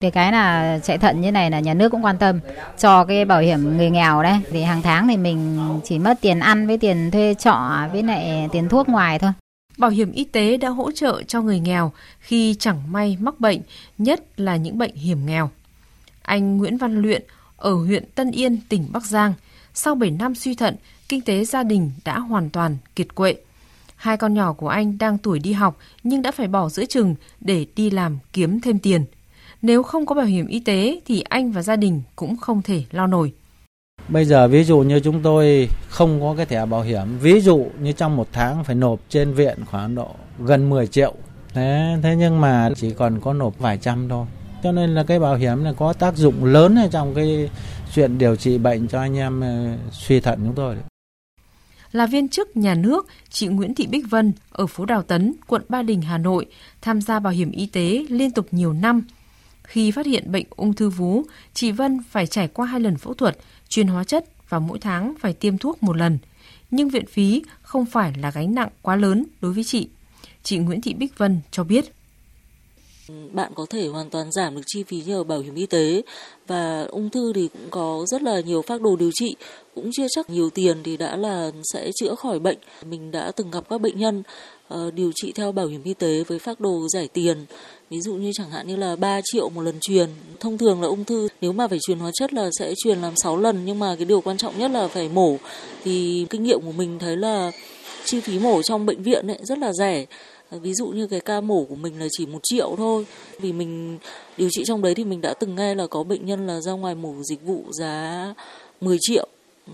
Thì 0.02 0.12
cái 0.12 0.32
là 0.32 0.80
chạy 0.84 0.98
thận 0.98 1.22
như 1.22 1.32
này 1.32 1.52
là 1.52 1.60
nhà 1.60 1.74
nước 1.74 1.90
cũng 1.90 2.06
quan 2.06 2.18
tâm 2.18 2.40
cho 2.78 3.06
cái 3.06 3.26
bảo 3.26 3.42
hiểm 3.42 3.78
người 3.78 3.90
nghèo 3.90 4.24
đấy. 4.24 4.40
Thì 4.50 4.62
hàng 4.62 4.82
tháng 4.82 5.08
thì 5.08 5.18
mình 5.18 5.60
chỉ 5.84 6.00
mất 6.00 6.22
tiền 6.22 6.40
ăn 6.40 6.68
với 6.68 6.78
tiền 6.78 7.12
thuê 7.12 7.34
trọ 7.34 7.60
với 7.92 8.04
lại 8.04 8.50
tiền 8.52 8.70
thuốc 8.70 8.90
ngoài 8.90 9.20
thôi. 9.20 9.32
Bảo 9.78 9.90
hiểm 9.90 10.12
y 10.12 10.24
tế 10.24 10.58
đã 10.58 10.70
hỗ 10.70 10.92
trợ 10.92 11.24
cho 11.24 11.42
người 11.42 11.60
nghèo 11.60 11.92
khi 12.20 12.56
chẳng 12.60 12.92
may 12.92 13.18
mắc 13.20 13.40
bệnh, 13.40 13.62
nhất 13.98 14.40
là 14.40 14.56
những 14.56 14.78
bệnh 14.78 14.96
hiểm 14.96 15.26
nghèo. 15.26 15.50
Anh 16.22 16.58
Nguyễn 16.58 16.78
Văn 16.78 17.02
Luyện 17.02 17.24
ở 17.58 17.74
huyện 17.74 18.06
Tân 18.16 18.32
Yên, 18.32 18.58
tỉnh 18.70 18.88
Bắc 18.92 19.04
Giang, 19.04 19.34
sau 19.74 19.96
7 19.96 20.12
năm 20.12 20.36
suy 20.36 20.56
thận, 20.56 20.76
kinh 21.10 21.22
tế 21.22 21.46
gia 21.46 21.64
đình 21.64 21.92
đã 22.06 22.20
hoàn 22.20 22.50
toàn 22.50 22.78
kiệt 22.96 23.16
quệ. 23.16 23.36
Hai 24.06 24.18
con 24.18 24.34
nhỏ 24.34 24.54
của 24.54 24.68
anh 24.68 24.98
đang 24.98 25.18
tuổi 25.18 25.40
đi 25.40 25.54
học 25.54 25.78
nhưng 26.04 26.22
đã 26.22 26.32
phải 26.32 26.48
bỏ 26.48 26.70
giữa 26.70 26.86
chừng 26.86 27.16
để 27.42 27.66
đi 27.76 27.90
làm 27.90 28.18
kiếm 28.34 28.62
thêm 28.62 28.80
tiền. 28.80 29.06
Nếu 29.62 29.84
không 29.84 30.06
có 30.06 30.16
bảo 30.16 30.26
hiểm 30.26 30.48
y 30.48 30.60
tế 30.60 31.00
thì 31.06 31.22
anh 31.22 31.52
và 31.52 31.62
gia 31.62 31.76
đình 31.76 32.02
cũng 32.16 32.38
không 32.38 32.62
thể 32.62 32.84
lo 32.92 33.08
nổi. 33.08 33.34
Bây 34.08 34.26
giờ 34.26 34.48
ví 34.48 34.64
dụ 34.64 34.80
như 34.80 35.00
chúng 35.00 35.22
tôi 35.22 35.70
không 35.90 36.22
có 36.22 36.34
cái 36.38 36.46
thẻ 36.46 36.66
bảo 36.66 36.82
hiểm, 36.82 37.20
ví 37.22 37.42
dụ 37.42 37.68
như 37.82 37.92
trong 37.92 38.16
một 38.16 38.28
tháng 38.32 38.64
phải 38.64 38.76
nộp 38.76 39.00
trên 39.10 39.34
viện 39.34 39.58
khoảng 39.66 39.96
độ 39.96 40.10
gần 40.40 40.70
10 40.70 40.88
triệu. 40.88 41.14
Thế, 41.54 41.98
thế 42.04 42.16
nhưng 42.18 42.42
mà 42.42 42.70
chỉ 42.76 42.92
còn 42.92 43.20
có 43.20 43.34
nộp 43.34 43.60
vài 43.60 43.78
trăm 43.78 44.10
thôi. 44.10 44.26
Cho 44.64 44.72
nên 44.72 44.96
là 44.96 45.04
cái 45.04 45.20
bảo 45.20 45.36
hiểm 45.36 45.64
này 45.64 45.74
có 45.78 45.94
tác 45.94 46.16
dụng 46.16 46.46
lớn 46.46 46.78
trong 46.92 47.16
cái 47.16 47.50
chuyện 47.94 48.18
điều 48.18 48.36
trị 48.36 48.58
bệnh 48.58 48.88
cho 48.88 49.00
anh 49.00 49.18
em 49.18 49.42
ờ, 49.42 49.78
suy 49.92 50.20
thận 50.20 50.40
chúng 50.44 50.56
tôi. 50.56 50.76
Là 51.96 52.06
viên 52.06 52.30
chức 52.30 52.58
nhà 52.58 52.76
nước, 52.76 53.08
chị 53.30 53.48
Nguyễn 53.48 53.76
Thị 53.76 53.88
Bích 53.88 54.10
Vân 54.10 54.34
ở 54.52 54.68
phố 54.68 54.86
Đào 54.86 55.02
Tấn, 55.02 55.34
quận 55.48 55.62
Ba 55.70 55.84
Đình, 55.84 56.02
Hà 56.02 56.18
Nội 56.18 56.46
tham 56.82 57.02
gia 57.02 57.20
bảo 57.20 57.34
hiểm 57.34 57.52
y 57.52 57.66
tế 57.66 58.06
liên 58.10 58.32
tục 58.32 58.48
nhiều 58.52 58.74
năm. 58.74 59.04
Khi 59.64 59.92
phát 59.92 60.06
hiện 60.06 60.32
bệnh 60.32 60.46
ung 60.50 60.74
thư 60.74 60.90
vú, 60.90 61.24
chị 61.54 61.72
Vân 61.72 62.00
phải 62.10 62.28
trải 62.28 62.48
qua 62.48 62.66
hai 62.66 62.80
lần 62.80 62.98
phẫu 62.98 63.14
thuật, 63.14 63.38
truyền 63.70 63.88
hóa 63.88 64.04
chất 64.04 64.26
và 64.50 64.60
mỗi 64.60 64.80
tháng 64.80 65.14
phải 65.20 65.34
tiêm 65.34 65.58
thuốc 65.58 65.84
một 65.84 65.98
lần. 65.98 66.18
Nhưng 66.72 66.90
viện 66.90 67.06
phí 67.06 67.44
không 67.62 67.86
phải 67.86 68.14
là 68.22 68.32
gánh 68.32 68.56
nặng 68.56 68.70
quá 68.82 68.96
lớn 68.96 69.26
đối 69.42 69.54
với 69.54 69.64
chị. 69.64 69.90
Chị 70.44 70.58
Nguyễn 70.58 70.82
Thị 70.82 70.94
Bích 70.94 71.18
Vân 71.18 71.40
cho 71.52 71.64
biết. 71.64 71.86
Bạn 73.32 73.52
có 73.56 73.66
thể 73.70 73.88
hoàn 73.88 74.10
toàn 74.10 74.32
giảm 74.32 74.56
được 74.56 74.62
chi 74.66 74.84
phí 74.84 75.02
nhờ 75.06 75.24
bảo 75.24 75.40
hiểm 75.40 75.56
y 75.56 75.66
tế. 75.66 76.02
Và 76.48 76.86
ung 76.90 77.10
thư 77.10 77.34
thì 77.34 77.48
cũng 77.54 77.70
có 77.70 78.06
rất 78.08 78.24
là 78.24 78.40
nhiều 78.40 78.62
phác 78.62 78.82
đồ 78.82 78.96
điều 78.96 79.12
trị 79.14 79.36
cũng 79.76 79.90
chưa 79.94 80.08
chắc 80.10 80.30
nhiều 80.30 80.50
tiền 80.50 80.78
thì 80.84 80.98
đã 80.98 81.16
là 81.16 81.52
sẽ 81.74 81.92
chữa 81.96 82.16
khỏi 82.16 82.40
bệnh. 82.40 82.58
Mình 82.86 83.12
đã 83.12 83.32
từng 83.32 83.52
gặp 83.52 83.70
các 83.70 83.82
bệnh 83.82 84.00
nhân 84.00 84.24
uh, 84.74 84.94
điều 84.94 85.12
trị 85.16 85.32
theo 85.32 85.52
bảo 85.52 85.68
hiểm 85.68 85.84
y 85.84 85.94
tế 85.94 86.24
với 86.28 86.40
phác 86.40 86.60
đồ 86.60 86.88
giải 86.90 87.08
tiền. 87.14 87.46
Ví 87.90 88.02
dụ 88.02 88.14
như 88.14 88.32
chẳng 88.34 88.50
hạn 88.50 88.68
như 88.68 88.76
là 88.76 88.96
3 88.96 89.22
triệu 89.24 89.50
một 89.50 89.62
lần 89.62 89.80
truyền. 89.82 90.10
Thông 90.40 90.58
thường 90.58 90.82
là 90.82 90.88
ung 90.88 91.04
thư 91.04 91.28
nếu 91.42 91.54
mà 91.54 91.68
phải 91.68 91.80
truyền 91.88 92.00
hóa 92.00 92.12
chất 92.14 92.34
là 92.34 92.50
sẽ 92.60 92.74
truyền 92.84 93.02
làm 93.02 93.14
6 93.16 93.38
lần 93.38 93.66
nhưng 93.66 93.80
mà 93.80 93.96
cái 93.96 94.06
điều 94.06 94.22
quan 94.22 94.38
trọng 94.38 94.60
nhất 94.60 94.72
là 94.72 94.88
phải 94.88 95.10
mổ. 95.10 95.38
Thì 95.84 96.26
kinh 96.30 96.44
nghiệm 96.44 96.62
của 96.62 96.72
mình 96.72 97.00
thấy 97.00 97.18
là 97.18 97.52
chi 98.06 98.20
phí 98.20 98.40
mổ 98.40 98.62
trong 98.62 98.86
bệnh 98.86 99.04
viện 99.04 99.28
ấy 99.28 99.38
rất 99.44 99.58
là 99.58 99.74
rẻ 99.74 100.06
ví 100.52 100.74
dụ 100.74 100.88
như 100.88 101.08
cái 101.08 101.20
ca 101.20 101.42
mổ 101.42 101.64
của 101.64 101.76
mình 101.76 102.00
là 102.00 102.08
chỉ 102.12 102.26
một 102.26 102.40
triệu 102.44 102.76
thôi 102.78 103.06
vì 103.40 103.54
mình 103.54 103.98
điều 104.38 104.50
trị 104.52 104.64
trong 104.66 104.82
đấy 104.82 104.96
thì 104.96 105.04
mình 105.04 105.22
đã 105.22 105.34
từng 105.34 105.56
nghe 105.56 105.76
là 105.76 105.88
có 105.88 106.04
bệnh 106.04 106.26
nhân 106.26 106.48
là 106.48 106.62
ra 106.62 106.72
ngoài 106.72 106.96
mổ 106.96 107.14
dịch 107.24 107.42
vụ 107.46 107.64
giá 107.72 108.34
10 108.82 108.98
triệu 109.02 109.28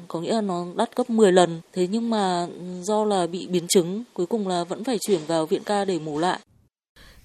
có 0.08 0.22
nghĩa 0.22 0.34
là 0.34 0.42
nó 0.42 0.66
đắt 0.76 0.96
gấp 0.96 1.10
10 1.10 1.32
lần 1.32 1.62
thế 1.74 1.88
nhưng 1.88 2.10
mà 2.10 2.48
ừ, 2.60 2.84
do 2.84 3.06
là 3.06 3.28
bị 3.28 3.48
biến 3.48 3.68
chứng 3.68 4.04
cuối 4.14 4.26
cùng 4.26 4.48
là 4.48 4.64
vẫn 4.64 4.84
phải 4.84 4.98
chuyển 5.08 5.20
vào 5.28 5.46
viện 5.46 5.64
ca 5.64 5.86
để 5.86 6.00
mổ 6.00 6.20
lại 6.20 6.40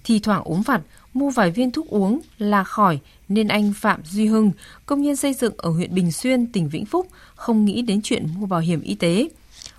thì 0.04 0.18
thoảng 0.18 0.42
ốm 0.44 0.62
vặt 0.62 0.80
mua 1.14 1.30
vài 1.30 1.50
viên 1.50 1.70
thuốc 1.70 1.88
uống 1.88 2.20
là 2.38 2.64
khỏi 2.64 2.98
nên 3.28 3.48
anh 3.48 3.72
Phạm 3.76 4.00
Duy 4.04 4.26
Hưng, 4.26 4.50
công 4.86 5.02
nhân 5.02 5.16
xây 5.16 5.34
dựng 5.34 5.54
ở 5.56 5.70
huyện 5.70 5.94
Bình 5.94 6.12
Xuyên, 6.12 6.46
tỉnh 6.46 6.68
Vĩnh 6.68 6.86
Phúc, 6.86 7.08
không 7.34 7.64
nghĩ 7.64 7.82
đến 7.82 8.00
chuyện 8.02 8.26
mua 8.36 8.46
bảo 8.46 8.60
hiểm 8.60 8.80
y 8.80 8.94
tế. 8.94 9.28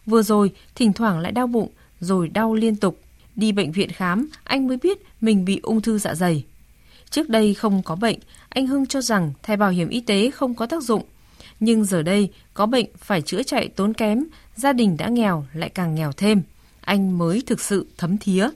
Vừa 0.05 0.21
rồi, 0.21 0.51
thỉnh 0.75 0.93
thoảng 0.93 1.19
lại 1.19 1.31
đau 1.31 1.47
bụng, 1.47 1.69
rồi 2.00 2.27
đau 2.27 2.53
liên 2.53 2.75
tục. 2.75 3.00
Đi 3.38 3.51
bệnh 3.51 3.72
viện 3.72 3.89
khám, 3.91 4.29
anh 4.44 4.67
mới 4.67 4.77
biết 4.77 4.98
mình 5.22 5.46
bị 5.46 5.60
ung 5.63 5.82
thư 5.82 5.98
dạ 5.98 6.15
dày. 6.15 6.44
Trước 7.10 7.29
đây 7.29 7.53
không 7.53 7.84
có 7.84 7.96
bệnh, 7.96 8.20
anh 8.50 8.67
Hưng 8.67 8.86
cho 8.86 9.01
rằng 9.01 9.32
thẻ 9.44 9.56
bảo 9.56 9.70
hiểm 9.70 9.89
y 9.89 10.01
tế 10.01 10.32
không 10.32 10.56
có 10.56 10.65
tác 10.65 10.84
dụng. 10.84 11.03
Nhưng 11.60 11.86
giờ 11.86 12.01
đây, 12.01 12.29
có 12.53 12.65
bệnh 12.65 12.86
phải 12.98 13.22
chữa 13.22 13.44
chạy 13.44 13.67
tốn 13.67 13.94
kém, 13.94 14.24
gia 14.56 14.74
đình 14.74 14.98
đã 14.98 15.08
nghèo 15.08 15.46
lại 15.53 15.70
càng 15.70 15.96
nghèo 15.96 16.12
thêm. 16.12 16.41
Anh 16.82 17.17
mới 17.17 17.44
thực 17.46 17.62
sự 17.62 17.88
thấm 17.98 18.17
thía. 18.17 18.50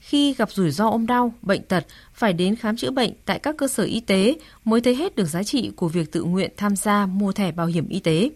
Khi 0.00 0.34
gặp 0.34 0.52
rủi 0.52 0.70
ro 0.70 0.88
ôm 0.88 1.06
đau, 1.06 1.34
bệnh 1.42 1.62
tật, 1.62 1.86
phải 2.14 2.32
đến 2.32 2.56
khám 2.56 2.76
chữa 2.76 2.90
bệnh 2.90 3.12
tại 3.24 3.38
các 3.38 3.56
cơ 3.58 3.68
sở 3.68 3.84
y 3.84 4.00
tế 4.00 4.34
mới 4.64 4.80
thấy 4.80 4.94
hết 4.94 5.16
được 5.16 5.26
giá 5.26 5.42
trị 5.42 5.70
của 5.76 5.88
việc 5.88 6.12
tự 6.12 6.24
nguyện 6.24 6.50
tham 6.56 6.76
gia 6.76 7.06
mua 7.06 7.32
thẻ 7.32 7.52
bảo 7.52 7.66
hiểm 7.66 7.88
y 7.88 8.00
tế. 8.00 8.30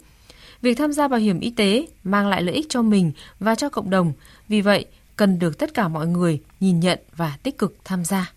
Việc 0.62 0.74
tham 0.74 0.92
gia 0.92 1.08
bảo 1.08 1.20
hiểm 1.20 1.40
y 1.40 1.50
tế 1.50 1.86
mang 2.04 2.28
lại 2.28 2.42
lợi 2.42 2.54
ích 2.54 2.66
cho 2.68 2.82
mình 2.82 3.12
và 3.40 3.54
cho 3.54 3.68
cộng 3.68 3.90
đồng. 3.90 4.12
Vì 4.48 4.60
vậy, 4.60 4.86
cần 5.18 5.38
được 5.38 5.58
tất 5.58 5.74
cả 5.74 5.88
mọi 5.88 6.06
người 6.06 6.40
nhìn 6.60 6.80
nhận 6.80 6.98
và 7.16 7.36
tích 7.42 7.58
cực 7.58 7.76
tham 7.84 8.04
gia. 8.04 8.32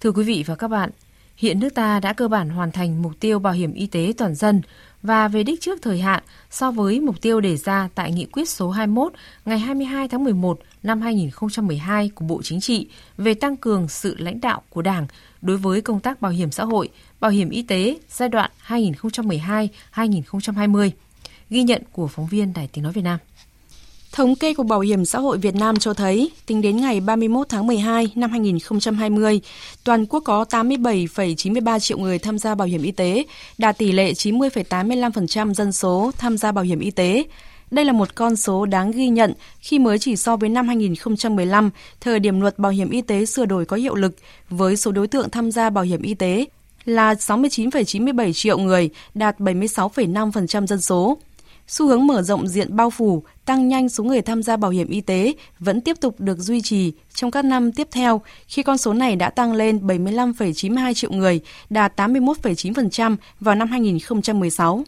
Thưa 0.00 0.12
quý 0.12 0.24
vị 0.24 0.44
và 0.46 0.54
các 0.54 0.68
bạn, 0.68 0.90
hiện 1.36 1.60
nước 1.60 1.74
ta 1.74 2.00
đã 2.00 2.12
cơ 2.12 2.28
bản 2.28 2.48
hoàn 2.48 2.72
thành 2.72 3.02
mục 3.02 3.12
tiêu 3.20 3.38
bảo 3.38 3.52
hiểm 3.52 3.74
y 3.74 3.86
tế 3.86 4.12
toàn 4.16 4.34
dân 4.34 4.62
và 5.02 5.28
về 5.28 5.42
đích 5.42 5.60
trước 5.60 5.82
thời 5.82 6.00
hạn 6.00 6.22
so 6.50 6.70
với 6.70 7.00
mục 7.00 7.20
tiêu 7.20 7.40
đề 7.40 7.56
ra 7.56 7.88
tại 7.94 8.12
nghị 8.12 8.24
quyết 8.24 8.48
số 8.48 8.70
21 8.70 9.12
ngày 9.44 9.58
22 9.58 10.08
tháng 10.08 10.24
11 10.24 10.60
năm 10.82 11.00
2012 11.00 12.10
của 12.14 12.24
Bộ 12.24 12.42
Chính 12.42 12.60
trị 12.60 12.88
về 13.18 13.34
tăng 13.34 13.56
cường 13.56 13.88
sự 13.88 14.16
lãnh 14.18 14.40
đạo 14.40 14.62
của 14.70 14.82
Đảng 14.82 15.06
đối 15.42 15.56
với 15.56 15.80
công 15.80 16.00
tác 16.00 16.20
bảo 16.20 16.32
hiểm 16.32 16.50
xã 16.50 16.64
hội, 16.64 16.88
bảo 17.20 17.30
hiểm 17.30 17.50
y 17.50 17.62
tế 17.62 17.96
giai 18.10 18.28
đoạn 18.28 18.50
2012-2020. 18.66 20.90
Ghi 21.50 21.62
nhận 21.62 21.82
của 21.92 22.08
phóng 22.08 22.26
viên 22.26 22.52
Đài 22.52 22.68
Tiếng 22.72 22.84
Nói 22.84 22.92
Việt 22.92 23.02
Nam. 23.02 23.18
Thống 24.12 24.36
kê 24.36 24.54
của 24.54 24.62
Bảo 24.62 24.80
hiểm 24.80 25.04
xã 25.04 25.18
hội 25.18 25.38
Việt 25.38 25.54
Nam 25.54 25.76
cho 25.76 25.94
thấy, 25.94 26.30
tính 26.46 26.62
đến 26.62 26.76
ngày 26.76 27.00
31 27.00 27.48
tháng 27.48 27.66
12 27.66 28.12
năm 28.14 28.30
2020, 28.30 29.40
toàn 29.84 30.06
quốc 30.06 30.20
có 30.20 30.44
87,93 30.50 31.78
triệu 31.78 31.98
người 31.98 32.18
tham 32.18 32.38
gia 32.38 32.54
bảo 32.54 32.68
hiểm 32.68 32.82
y 32.82 32.90
tế, 32.90 33.24
đạt 33.58 33.78
tỷ 33.78 33.92
lệ 33.92 34.12
90,85% 34.12 35.54
dân 35.54 35.72
số 35.72 36.10
tham 36.18 36.38
gia 36.38 36.52
bảo 36.52 36.64
hiểm 36.64 36.80
y 36.80 36.90
tế. 36.90 37.24
Đây 37.70 37.84
là 37.84 37.92
một 37.92 38.14
con 38.14 38.36
số 38.36 38.66
đáng 38.66 38.90
ghi 38.90 39.08
nhận 39.08 39.32
khi 39.60 39.78
mới 39.78 39.98
chỉ 39.98 40.16
so 40.16 40.36
với 40.36 40.48
năm 40.48 40.66
2015, 40.66 41.70
thời 42.00 42.18
điểm 42.18 42.40
luật 42.40 42.58
bảo 42.58 42.72
hiểm 42.72 42.90
y 42.90 43.02
tế 43.02 43.26
sửa 43.26 43.44
đổi 43.44 43.64
có 43.64 43.76
hiệu 43.76 43.94
lực, 43.94 44.16
với 44.50 44.76
số 44.76 44.92
đối 44.92 45.08
tượng 45.08 45.30
tham 45.30 45.50
gia 45.50 45.70
bảo 45.70 45.84
hiểm 45.84 46.02
y 46.02 46.14
tế 46.14 46.44
là 46.84 47.14
69,97 47.14 48.32
triệu 48.32 48.58
người, 48.58 48.90
đạt 49.14 49.38
76,5% 49.38 50.66
dân 50.66 50.80
số. 50.80 51.18
Xu 51.66 51.86
hướng 51.88 52.06
mở 52.06 52.22
rộng 52.22 52.48
diện 52.48 52.76
bao 52.76 52.90
phủ, 52.90 53.22
tăng 53.44 53.68
nhanh 53.68 53.88
số 53.88 54.04
người 54.04 54.22
tham 54.22 54.42
gia 54.42 54.56
bảo 54.56 54.70
hiểm 54.70 54.88
y 54.88 55.00
tế 55.00 55.32
vẫn 55.58 55.80
tiếp 55.80 55.96
tục 56.00 56.20
được 56.20 56.38
duy 56.38 56.60
trì 56.60 56.92
trong 57.14 57.30
các 57.30 57.44
năm 57.44 57.72
tiếp 57.72 57.88
theo 57.92 58.20
khi 58.46 58.62
con 58.62 58.78
số 58.78 58.92
này 58.92 59.16
đã 59.16 59.30
tăng 59.30 59.52
lên 59.52 59.86
75,92 59.86 60.94
triệu 60.94 61.12
người, 61.12 61.40
đạt 61.70 62.00
81,9% 62.00 63.16
vào 63.40 63.54
năm 63.54 63.68
2016. 63.68 64.84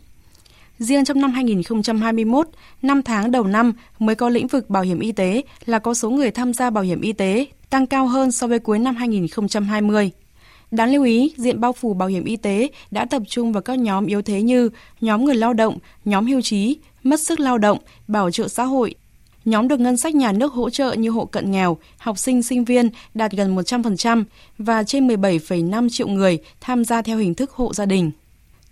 Riêng 0.79 1.05
trong 1.05 1.21
năm 1.21 1.33
2021, 1.33 2.49
5 2.83 3.03
tháng 3.03 3.31
đầu 3.31 3.45
năm 3.45 3.73
mới 3.99 4.15
có 4.15 4.29
lĩnh 4.29 4.47
vực 4.47 4.71
bảo 4.71 4.83
hiểm 4.83 5.01
y 5.01 5.13
tế 5.13 5.43
là 5.67 5.79
có 5.79 5.95
số 5.95 6.11
người 6.11 6.31
tham 6.31 6.53
gia 6.53 6.71
bảo 6.71 6.85
hiểm 6.85 7.01
y 7.01 7.13
tế 7.13 7.47
tăng 7.71 7.87
cao 7.87 8.07
hơn 8.07 8.33
so 8.33 8.47
với 8.47 8.59
cuối 8.59 8.79
năm 8.79 8.97
2020. 8.97 10.11
Đáng 10.71 10.93
lưu 10.93 11.05
ý, 11.05 11.33
diện 11.37 11.61
bao 11.61 11.73
phủ 11.73 11.95
bảo 11.95 12.09
hiểm 12.09 12.25
y 12.25 12.37
tế 12.37 12.69
đã 12.91 13.05
tập 13.05 13.23
trung 13.29 13.53
vào 13.53 13.63
các 13.63 13.79
nhóm 13.79 14.07
yếu 14.07 14.23
thế 14.23 14.43
như 14.43 14.71
nhóm 15.01 15.25
người 15.25 15.35
lao 15.35 15.53
động, 15.53 15.79
nhóm 16.05 16.27
hưu 16.27 16.41
trí, 16.41 16.77
mất 17.03 17.21
sức 17.21 17.41
lao 17.41 17.59
động, 17.59 17.79
bảo 18.09 18.31
trợ 18.31 18.49
xã 18.49 18.65
hội. 18.65 18.95
Nhóm 19.45 19.69
được 19.69 19.81
ngân 19.81 19.97
sách 19.97 20.15
nhà 20.15 20.33
nước 20.33 20.53
hỗ 20.53 20.71
trợ 20.71 20.93
như 20.93 21.11
hộ 21.11 21.25
cận 21.25 21.51
nghèo, 21.51 21.77
học 21.99 22.19
sinh, 22.19 22.43
sinh 22.43 22.65
viên 22.65 22.91
đạt 23.15 23.33
gần 23.33 23.57
100% 23.57 24.25
và 24.59 24.83
trên 24.83 25.09
17,5 25.09 25.89
triệu 25.91 26.09
người 26.09 26.39
tham 26.61 26.85
gia 26.85 27.03
theo 27.03 27.19
hình 27.19 27.35
thức 27.35 27.51
hộ 27.51 27.75
gia 27.75 27.87
đình. 27.87 28.11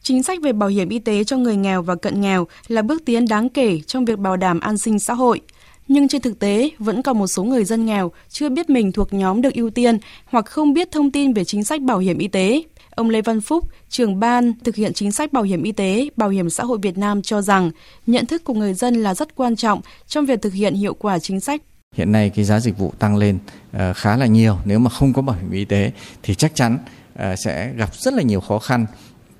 Chính 0.03 0.23
sách 0.23 0.39
về 0.43 0.53
bảo 0.53 0.69
hiểm 0.69 0.89
y 0.89 0.99
tế 0.99 1.25
cho 1.25 1.37
người 1.37 1.57
nghèo 1.57 1.83
và 1.83 1.95
cận 1.95 2.21
nghèo 2.21 2.47
là 2.69 2.83
bước 2.83 3.03
tiến 3.05 3.29
đáng 3.29 3.49
kể 3.49 3.81
trong 3.87 4.05
việc 4.05 4.19
bảo 4.19 4.37
đảm 4.37 4.61
an 4.61 4.79
sinh 4.79 4.99
xã 4.99 5.15
hội– 5.15 5.41
nhưng 5.89 6.09
trên 6.09 6.23
thực 6.23 6.39
tế 6.39 6.71
vẫn 6.79 7.03
còn 7.03 7.19
một 7.19 7.27
số 7.27 7.45
người 7.45 7.65
dân 7.65 7.87
nghèo 7.87 8.13
chưa 8.29 8.49
biết 8.49 8.71
mình 8.71 8.93
thuộc 8.93 9.13
nhóm 9.13 9.43
được 9.43 9.55
ưu 9.55 9.71
tiên 9.71 9.99
hoặc 10.25 10.47
không 10.47 10.73
biết 10.73 10.91
thông 10.91 11.11
tin 11.11 11.33
về 11.33 11.45
chính 11.45 11.65
sách 11.65 11.81
bảo 11.81 11.99
hiểm 11.99 12.19
y 12.19 12.29
tế. 12.29 12.63
Ông 12.91 13.11
Lê 13.11 13.23
Văn 13.23 13.41
Phúc, 13.41 13.69
trưởng 13.89 14.21
ban 14.21 14.53
thực 14.65 14.75
hiện 14.75 14.93
chính 14.93 15.13
sách 15.13 15.33
bảo 15.33 15.43
hiểm 15.43 15.63
y 15.63 15.73
tế, 15.73 16.09
bảo 16.17 16.29
hiểm 16.29 16.51
xã 16.51 16.65
hội 16.65 16.79
Việt 16.83 16.99
Nam 16.99 17.23
cho 17.23 17.43
rằng 17.43 17.71
nhận 18.07 18.27
thức 18.27 18.45
của 18.45 18.55
người 18.55 18.75
dân 18.75 18.95
là 18.95 19.15
rất 19.15 19.37
quan 19.37 19.57
trọng 19.57 19.81
trong 20.07 20.27
việc 20.27 20.43
thực 20.43 20.53
hiện 20.53 20.75
hiệu 20.75 20.95
quả 20.95 21.19
chính 21.19 21.41
sách. 21.41 21.63
Hiện 21.97 22.13
nay 22.13 22.31
cái 22.31 22.45
giá 22.45 22.61
dịch 22.61 22.79
vụ 22.79 22.93
tăng 22.99 23.17
lên 23.17 23.39
ờ, 23.73 23.93
khá 23.93 24.17
là 24.17 24.27
nhiều, 24.27 24.57
nếu 24.65 24.79
mà 24.79 24.91
không 24.91 25.13
có 25.13 25.23
bảo 25.23 25.37
hiểm 25.41 25.51
y 25.51 25.65
tế 25.65 25.93
thì 26.23 26.35
chắc 26.35 26.55
chắn 26.55 26.79
ờ, 27.15 27.37
sẽ 27.37 27.73
gặp 27.77 27.95
rất 27.95 28.15
là 28.15 28.23
nhiều 28.23 28.41
khó 28.41 28.59
khăn, 28.59 28.87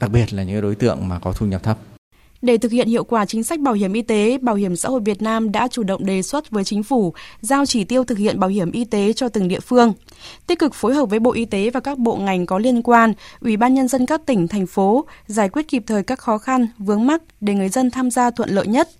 đặc 0.01 0.11
biệt 0.11 0.33
là 0.33 0.43
những 0.43 0.61
đối 0.61 0.75
tượng 0.75 1.09
mà 1.09 1.19
có 1.19 1.33
thu 1.33 1.47
nhập 1.47 1.63
thấp. 1.63 1.79
Để 2.45 2.59
thực 2.59 2.73
hiện 2.73 2.89
hiệu 2.89 3.05
quả 3.05 3.25
chính 3.25 3.43
sách 3.43 3.61
bảo 3.61 3.75
hiểm 3.75 3.93
y 3.93 4.03
tế, 4.03 4.39
Bảo 4.39 4.55
hiểm 4.55 4.77
xã 4.77 4.89
hội 4.89 5.01
Việt 5.05 5.23
Nam 5.23 5.53
đã 5.53 5.69
chủ 5.69 5.83
động 5.83 6.07
đề 6.07 6.23
xuất 6.23 6.51
với 6.51 6.65
chính 6.65 6.83
phủ 6.83 7.15
giao 7.41 7.67
chỉ 7.67 7.85
tiêu 7.85 8.05
thực 8.05 8.19
hiện 8.19 8.41
bảo 8.41 8.51
hiểm 8.51 8.73
y 8.73 8.85
tế 8.85 9.13
cho 9.13 9.29
từng 9.29 9.49
địa 9.49 9.61
phương. 9.61 9.93
Tích 10.47 10.59
cực 10.59 10.75
phối 10.75 10.95
hợp 10.95 11.11
với 11.11 11.19
Bộ 11.19 11.33
Y 11.33 11.45
tế 11.45 11.71
và 11.71 11.81
các 11.81 11.99
bộ 11.99 12.17
ngành 12.17 12.47
có 12.47 12.59
liên 12.59 12.83
quan, 12.83 13.13
Ủy 13.41 13.57
ban 13.57 13.75
nhân 13.75 13.89
dân 13.89 14.07
các 14.07 14.27
tỉnh 14.27 14.49
thành 14.49 14.67
phố 14.67 15.05
giải 15.27 15.49
quyết 15.49 15.69
kịp 15.69 15.83
thời 15.87 16.03
các 16.03 16.19
khó 16.19 16.39
khăn, 16.39 16.67
vướng 16.79 17.07
mắc 17.07 17.23
để 17.41 17.55
người 17.55 17.69
dân 17.69 17.91
tham 17.91 18.11
gia 18.11 18.31
thuận 18.31 18.51
lợi 18.51 18.67
nhất– 18.67 18.89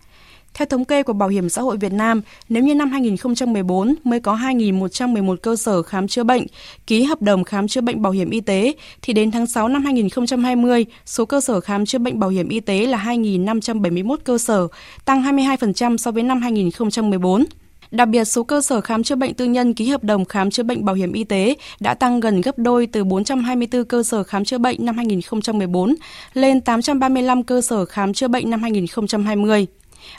theo 0.55 0.67
thống 0.67 0.85
kê 0.85 1.03
của 1.03 1.13
Bảo 1.13 1.29
hiểm 1.29 1.49
xã 1.49 1.63
hội 1.63 1.77
Việt 1.77 1.93
Nam, 1.93 2.23
nếu 2.49 2.63
như 2.63 2.75
năm 2.75 2.91
2014 2.91 3.95
mới 4.05 4.21
có 4.21 4.37
2.111 4.37 5.37
cơ 5.37 5.57
sở 5.57 5.83
khám 5.83 6.09
chữa 6.09 6.25
bệnh, 6.25 6.47
ký 6.87 7.05
hợp 7.05 7.23
đồng 7.23 7.45
khám 7.45 7.69
chữa 7.69 7.81
bệnh 7.81 8.03
bảo 8.03 8.13
hiểm 8.13 8.31
y 8.31 8.41
tế, 8.41 8.73
thì 9.03 9.13
đến 9.13 9.31
tháng 9.31 9.47
6 9.47 9.69
năm 9.69 9.85
2020, 9.85 10.87
số 11.07 11.25
cơ 11.25 11.41
sở 11.41 11.61
khám 11.61 11.87
chữa 11.87 11.99
bệnh 11.99 12.21
bảo 12.21 12.31
hiểm 12.31 12.49
y 12.49 12.61
tế 12.61 12.87
là 12.87 12.99
2.571 12.99 14.17
cơ 14.25 14.39
sở, 14.39 14.69
tăng 15.05 15.23
22% 15.23 15.97
so 15.97 16.11
với 16.11 16.23
năm 16.23 16.43
2014. 16.43 17.45
Đặc 17.91 18.09
biệt, 18.09 18.25
số 18.25 18.43
cơ 18.43 18.61
sở 18.61 18.81
khám 18.81 19.03
chữa 19.03 19.15
bệnh 19.15 19.35
tư 19.35 19.45
nhân 19.45 19.75
ký 19.75 19.89
hợp 19.89 20.05
đồng 20.05 20.25
khám 20.25 20.51
chữa 20.51 20.63
bệnh 20.63 20.85
bảo 20.85 20.95
hiểm 20.95 21.13
y 21.13 21.25
tế 21.25 21.55
đã 21.81 21.95
tăng 21.95 22.21
gần 22.21 22.41
gấp 22.41 22.59
đôi 22.59 22.87
từ 22.87 23.05
424 23.05 23.85
cơ 23.85 24.03
sở 24.03 24.23
khám 24.23 24.45
chữa 24.45 24.59
bệnh 24.59 24.85
năm 24.85 24.97
2014 24.97 25.95
lên 26.35 26.61
835 26.61 27.43
cơ 27.43 27.61
sở 27.61 27.85
khám 27.85 28.13
chữa 28.13 28.29
bệnh 28.29 28.51
năm 28.51 28.63
2020. 28.63 29.67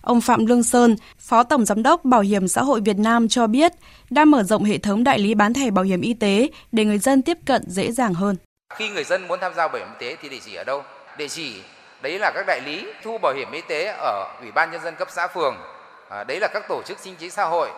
Ông 0.02 0.22
Phạm 0.22 0.46
Lương 0.46 0.64
Sơn, 0.64 0.96
Phó 1.20 1.44
Tổng 1.44 1.66
Giám 1.66 1.84
đốc 1.84 2.06
Bảo 2.06 2.22
hiểm 2.22 2.48
xã 2.48 2.62
hội 2.62 2.82
Việt 2.82 2.98
Nam 2.98 3.28
cho 3.28 3.48
biết 3.48 3.72
đang 4.10 4.32
mở 4.32 4.44
rộng 4.44 4.64
hệ 4.64 4.78
thống 4.78 5.04
đại 5.04 5.20
lý 5.20 5.34
bán 5.34 5.54
thẻ 5.54 5.72
bảo 5.72 5.86
hiểm 5.86 6.02
y 6.02 6.14
tế 6.14 6.50
để 6.72 6.86
người 6.86 6.98
dân 6.98 7.22
tiếp 7.22 7.38
cận 7.46 7.64
dễ 7.68 7.92
dàng 7.92 8.14
hơn. 8.14 8.36
Khi 8.76 8.90
người 8.90 9.04
dân 9.04 9.28
muốn 9.28 9.40
tham 9.40 9.54
gia 9.56 9.68
bảo 9.68 9.78
hiểm 9.78 9.88
y 10.00 10.08
tế 10.08 10.18
thì 10.22 10.30
địa 10.30 10.40
chỉ 10.46 10.56
ở 10.56 10.64
đâu? 10.64 10.84
Địa 11.18 11.28
chỉ 11.28 11.62
đấy 12.02 12.20
là 12.20 12.32
các 12.36 12.44
đại 12.48 12.62
lý 12.66 12.86
thu 13.04 13.18
bảo 13.18 13.34
hiểm 13.34 13.52
y 13.52 13.62
tế 13.62 13.96
ở 14.00 14.38
Ủy 14.42 14.52
ban 14.52 14.72
nhân 14.72 14.82
dân 14.84 14.96
cấp 14.96 15.08
xã 15.12 15.28
phường. 15.28 15.56
À, 16.10 16.24
đấy 16.24 16.40
là 16.40 16.48
các 16.54 16.64
tổ 16.70 16.82
chức 16.86 16.98
chính 17.04 17.16
trị 17.16 17.30
xã 17.30 17.46
hội. 17.46 17.70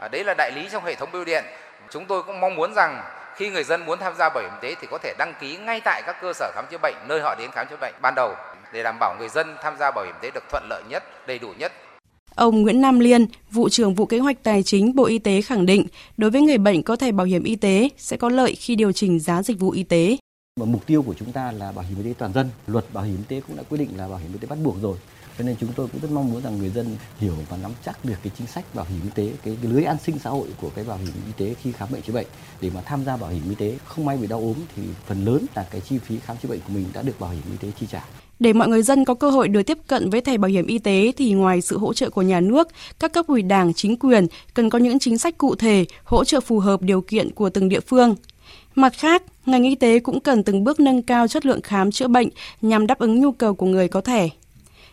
À, 0.00 0.08
đấy 0.08 0.24
là 0.24 0.34
đại 0.38 0.52
lý 0.54 0.68
trong 0.72 0.84
hệ 0.84 0.94
thống 0.94 1.08
bưu 1.12 1.24
điện. 1.24 1.44
Chúng 1.90 2.06
tôi 2.06 2.22
cũng 2.22 2.40
mong 2.40 2.54
muốn 2.54 2.74
rằng 2.74 3.02
khi 3.36 3.50
người 3.50 3.64
dân 3.64 3.86
muốn 3.86 3.98
tham 3.98 4.14
gia 4.18 4.28
bảo 4.28 4.42
hiểm 4.42 4.52
y 4.62 4.68
tế 4.68 4.74
thì 4.80 4.86
có 4.90 4.98
thể 5.02 5.14
đăng 5.18 5.34
ký 5.40 5.56
ngay 5.56 5.80
tại 5.84 6.02
các 6.06 6.16
cơ 6.22 6.32
sở 6.32 6.52
khám 6.54 6.64
chữa 6.70 6.78
bệnh 6.82 6.94
nơi 7.08 7.20
họ 7.20 7.34
đến 7.38 7.50
khám 7.50 7.66
chữa 7.70 7.76
bệnh 7.80 7.94
ban 8.02 8.14
đầu 8.14 8.34
để 8.72 8.82
đảm 8.82 8.96
bảo 9.00 9.16
người 9.18 9.28
dân 9.28 9.46
tham 9.62 9.74
gia 9.80 9.90
bảo 9.90 10.04
hiểm 10.04 10.14
y 10.14 10.18
tế 10.22 10.30
được 10.34 10.44
thuận 10.50 10.62
lợi 10.70 10.82
nhất, 10.88 11.02
đầy 11.26 11.38
đủ 11.38 11.48
nhất. 11.58 11.72
Ông 12.34 12.62
Nguyễn 12.62 12.80
Nam 12.80 13.00
Liên, 13.00 13.26
vụ 13.50 13.68
trưởng 13.68 13.94
vụ 13.94 14.06
kế 14.06 14.18
hoạch 14.18 14.42
tài 14.42 14.62
chính 14.62 14.94
Bộ 14.94 15.04
Y 15.04 15.18
tế 15.18 15.42
khẳng 15.42 15.66
định, 15.66 15.86
đối 16.16 16.30
với 16.30 16.42
người 16.42 16.58
bệnh 16.58 16.82
có 16.82 16.96
thẻ 16.96 17.12
bảo 17.12 17.26
hiểm 17.26 17.44
y 17.44 17.56
tế 17.56 17.88
sẽ 17.96 18.16
có 18.16 18.28
lợi 18.28 18.54
khi 18.54 18.76
điều 18.76 18.92
chỉnh 18.92 19.20
giá 19.20 19.42
dịch 19.42 19.58
vụ 19.60 19.70
y 19.70 19.82
tế. 19.82 20.16
Và 20.60 20.66
mục 20.66 20.86
tiêu 20.86 21.02
của 21.02 21.14
chúng 21.14 21.32
ta 21.32 21.52
là 21.52 21.72
bảo 21.72 21.84
hiểm 21.88 21.98
y 21.98 22.04
tế 22.04 22.14
toàn 22.18 22.32
dân, 22.32 22.50
luật 22.66 22.84
bảo 22.92 23.04
hiểm 23.04 23.16
y 23.16 23.24
tế 23.28 23.40
cũng 23.46 23.56
đã 23.56 23.62
quy 23.70 23.78
định 23.78 23.90
là 23.96 24.08
bảo 24.08 24.18
hiểm 24.18 24.32
y 24.32 24.38
tế 24.38 24.48
bắt 24.48 24.58
buộc 24.64 24.76
rồi. 24.82 24.96
Cho 25.38 25.44
nên 25.44 25.56
chúng 25.60 25.72
tôi 25.76 25.88
cũng 25.92 26.00
rất 26.00 26.10
mong 26.10 26.32
muốn 26.32 26.42
rằng 26.42 26.58
người 26.58 26.68
dân 26.68 26.96
hiểu 27.18 27.34
và 27.48 27.56
nắm 27.56 27.72
chắc 27.84 28.04
được 28.04 28.14
cái 28.22 28.32
chính 28.38 28.46
sách 28.46 28.64
bảo 28.74 28.86
hiểm 28.88 29.00
y 29.04 29.10
tế, 29.14 29.32
cái, 29.44 29.56
cái 29.62 29.72
lưới 29.72 29.84
an 29.84 29.96
sinh 30.04 30.18
xã 30.18 30.30
hội 30.30 30.48
của 30.60 30.70
cái 30.74 30.84
bảo 30.84 30.96
hiểm 30.96 31.12
y 31.26 31.32
tế 31.46 31.54
khi 31.62 31.72
khám 31.72 31.88
bệnh 31.92 32.02
chữa 32.02 32.12
bệnh 32.12 32.26
để 32.60 32.70
mà 32.74 32.80
tham 32.82 33.04
gia 33.04 33.16
bảo 33.16 33.30
hiểm 33.30 33.42
y 33.48 33.54
tế 33.54 33.78
không 33.84 34.04
may 34.04 34.16
bị 34.16 34.26
đau 34.26 34.38
ốm 34.38 34.54
thì 34.76 34.82
phần 35.06 35.24
lớn 35.24 35.46
là 35.54 35.66
cái 35.70 35.80
chi 35.80 35.98
phí 35.98 36.18
khám 36.18 36.36
chữa 36.42 36.48
bệnh 36.48 36.60
của 36.60 36.72
mình 36.72 36.86
đã 36.92 37.02
được 37.02 37.20
bảo 37.20 37.30
hiểm 37.30 37.42
y 37.50 37.56
tế 37.56 37.68
chi 37.80 37.86
trả. 37.90 38.04
Để 38.40 38.52
mọi 38.52 38.68
người 38.68 38.82
dân 38.82 39.04
có 39.04 39.14
cơ 39.14 39.30
hội 39.30 39.48
được 39.48 39.62
tiếp 39.62 39.78
cận 39.86 40.10
với 40.10 40.20
thẻ 40.20 40.38
bảo 40.38 40.48
hiểm 40.48 40.66
y 40.66 40.78
tế 40.78 41.12
thì 41.16 41.32
ngoài 41.32 41.60
sự 41.60 41.78
hỗ 41.78 41.92
trợ 41.92 42.10
của 42.10 42.22
nhà 42.22 42.40
nước, 42.40 42.68
các 42.98 43.12
cấp 43.12 43.26
ủy 43.26 43.42
đảng, 43.42 43.74
chính 43.74 43.96
quyền 43.96 44.26
cần 44.54 44.70
có 44.70 44.78
những 44.78 44.98
chính 44.98 45.18
sách 45.18 45.38
cụ 45.38 45.54
thể, 45.54 45.84
hỗ 46.04 46.24
trợ 46.24 46.40
phù 46.40 46.58
hợp 46.58 46.82
điều 46.82 47.00
kiện 47.00 47.30
của 47.30 47.50
từng 47.50 47.68
địa 47.68 47.80
phương. 47.80 48.16
Mặt 48.74 48.92
khác, 48.96 49.22
ngành 49.46 49.64
y 49.64 49.74
tế 49.74 49.98
cũng 49.98 50.20
cần 50.20 50.44
từng 50.44 50.64
bước 50.64 50.80
nâng 50.80 51.02
cao 51.02 51.28
chất 51.28 51.46
lượng 51.46 51.62
khám 51.62 51.90
chữa 51.90 52.08
bệnh 52.08 52.28
nhằm 52.62 52.86
đáp 52.86 52.98
ứng 52.98 53.20
nhu 53.20 53.32
cầu 53.32 53.54
của 53.54 53.66
người 53.66 53.88
có 53.88 54.00
thẻ. 54.00 54.28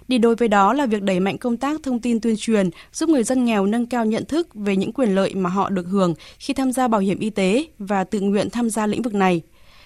Đi 0.07 0.17
đôi 0.17 0.35
với 0.35 0.47
đó 0.47 0.73
là 0.73 0.85
việc 0.85 1.01
đẩy 1.01 1.19
mạnh 1.19 1.37
công 1.37 1.57
tác 1.57 1.83
thông 1.83 1.99
tin 1.99 2.19
tuyên 2.19 2.35
truyền, 2.37 2.69
giúp 2.93 3.09
người 3.09 3.23
dân 3.23 3.45
nghèo 3.45 3.65
nâng 3.65 3.85
cao 3.85 4.05
nhận 4.05 4.25
thức 4.25 4.47
về 4.53 4.75
những 4.75 4.91
quyền 4.91 5.15
lợi 5.15 5.35
mà 5.35 5.49
họ 5.49 5.69
được 5.69 5.87
hưởng 5.87 6.13
khi 6.39 6.53
tham 6.53 6.71
gia 6.71 6.87
bảo 6.87 7.01
hiểm 7.01 7.19
y 7.19 7.29
tế 7.29 7.65
và 7.79 8.03
tự 8.03 8.19
nguyện 8.19 8.49
tham 8.49 8.69
gia 8.69 8.87
lĩnh 8.87 9.01
vực 9.01 9.13
này. 9.13 9.41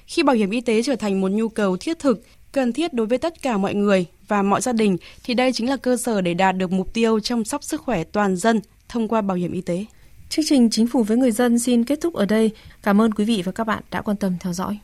Khi 0.05 0.23
bảo 0.23 0.35
hiểm 0.35 0.49
y 0.49 0.61
tế 0.61 0.83
trở 0.83 0.95
thành 0.95 1.21
một 1.21 1.31
nhu 1.31 1.49
cầu 1.49 1.77
thiết 1.77 1.99
thực, 1.99 2.21
cần 2.51 2.73
thiết 2.73 2.93
đối 2.93 3.07
với 3.07 3.17
tất 3.17 3.41
cả 3.41 3.57
mọi 3.57 3.73
người 3.73 4.05
và 4.27 4.41
mọi 4.41 4.61
gia 4.61 4.73
đình 4.73 4.97
thì 5.23 5.33
đây 5.33 5.53
chính 5.53 5.69
là 5.69 5.77
cơ 5.77 5.97
sở 5.97 6.21
để 6.21 6.33
đạt 6.33 6.57
được 6.57 6.71
mục 6.71 6.93
tiêu 6.93 7.19
chăm 7.19 7.45
sóc 7.45 7.63
sức 7.63 7.81
khỏe 7.81 8.03
toàn 8.03 8.35
dân 8.35 8.61
thông 8.89 9.07
qua 9.07 9.21
bảo 9.21 9.37
hiểm 9.37 9.51
y 9.51 9.61
tế. 9.61 9.85
Chương 10.29 10.45
trình 10.47 10.69
Chính 10.69 10.87
phủ 10.87 11.03
với 11.03 11.17
người 11.17 11.31
dân 11.31 11.59
xin 11.59 11.83
kết 11.83 12.01
thúc 12.01 12.13
ở 12.13 12.25
đây. 12.25 12.51
Cảm 12.83 13.01
ơn 13.01 13.13
quý 13.13 13.25
vị 13.25 13.41
và 13.45 13.51
các 13.51 13.67
bạn 13.67 13.83
đã 13.91 14.01
quan 14.01 14.17
tâm 14.17 14.37
theo 14.39 14.53
dõi. 14.53 14.79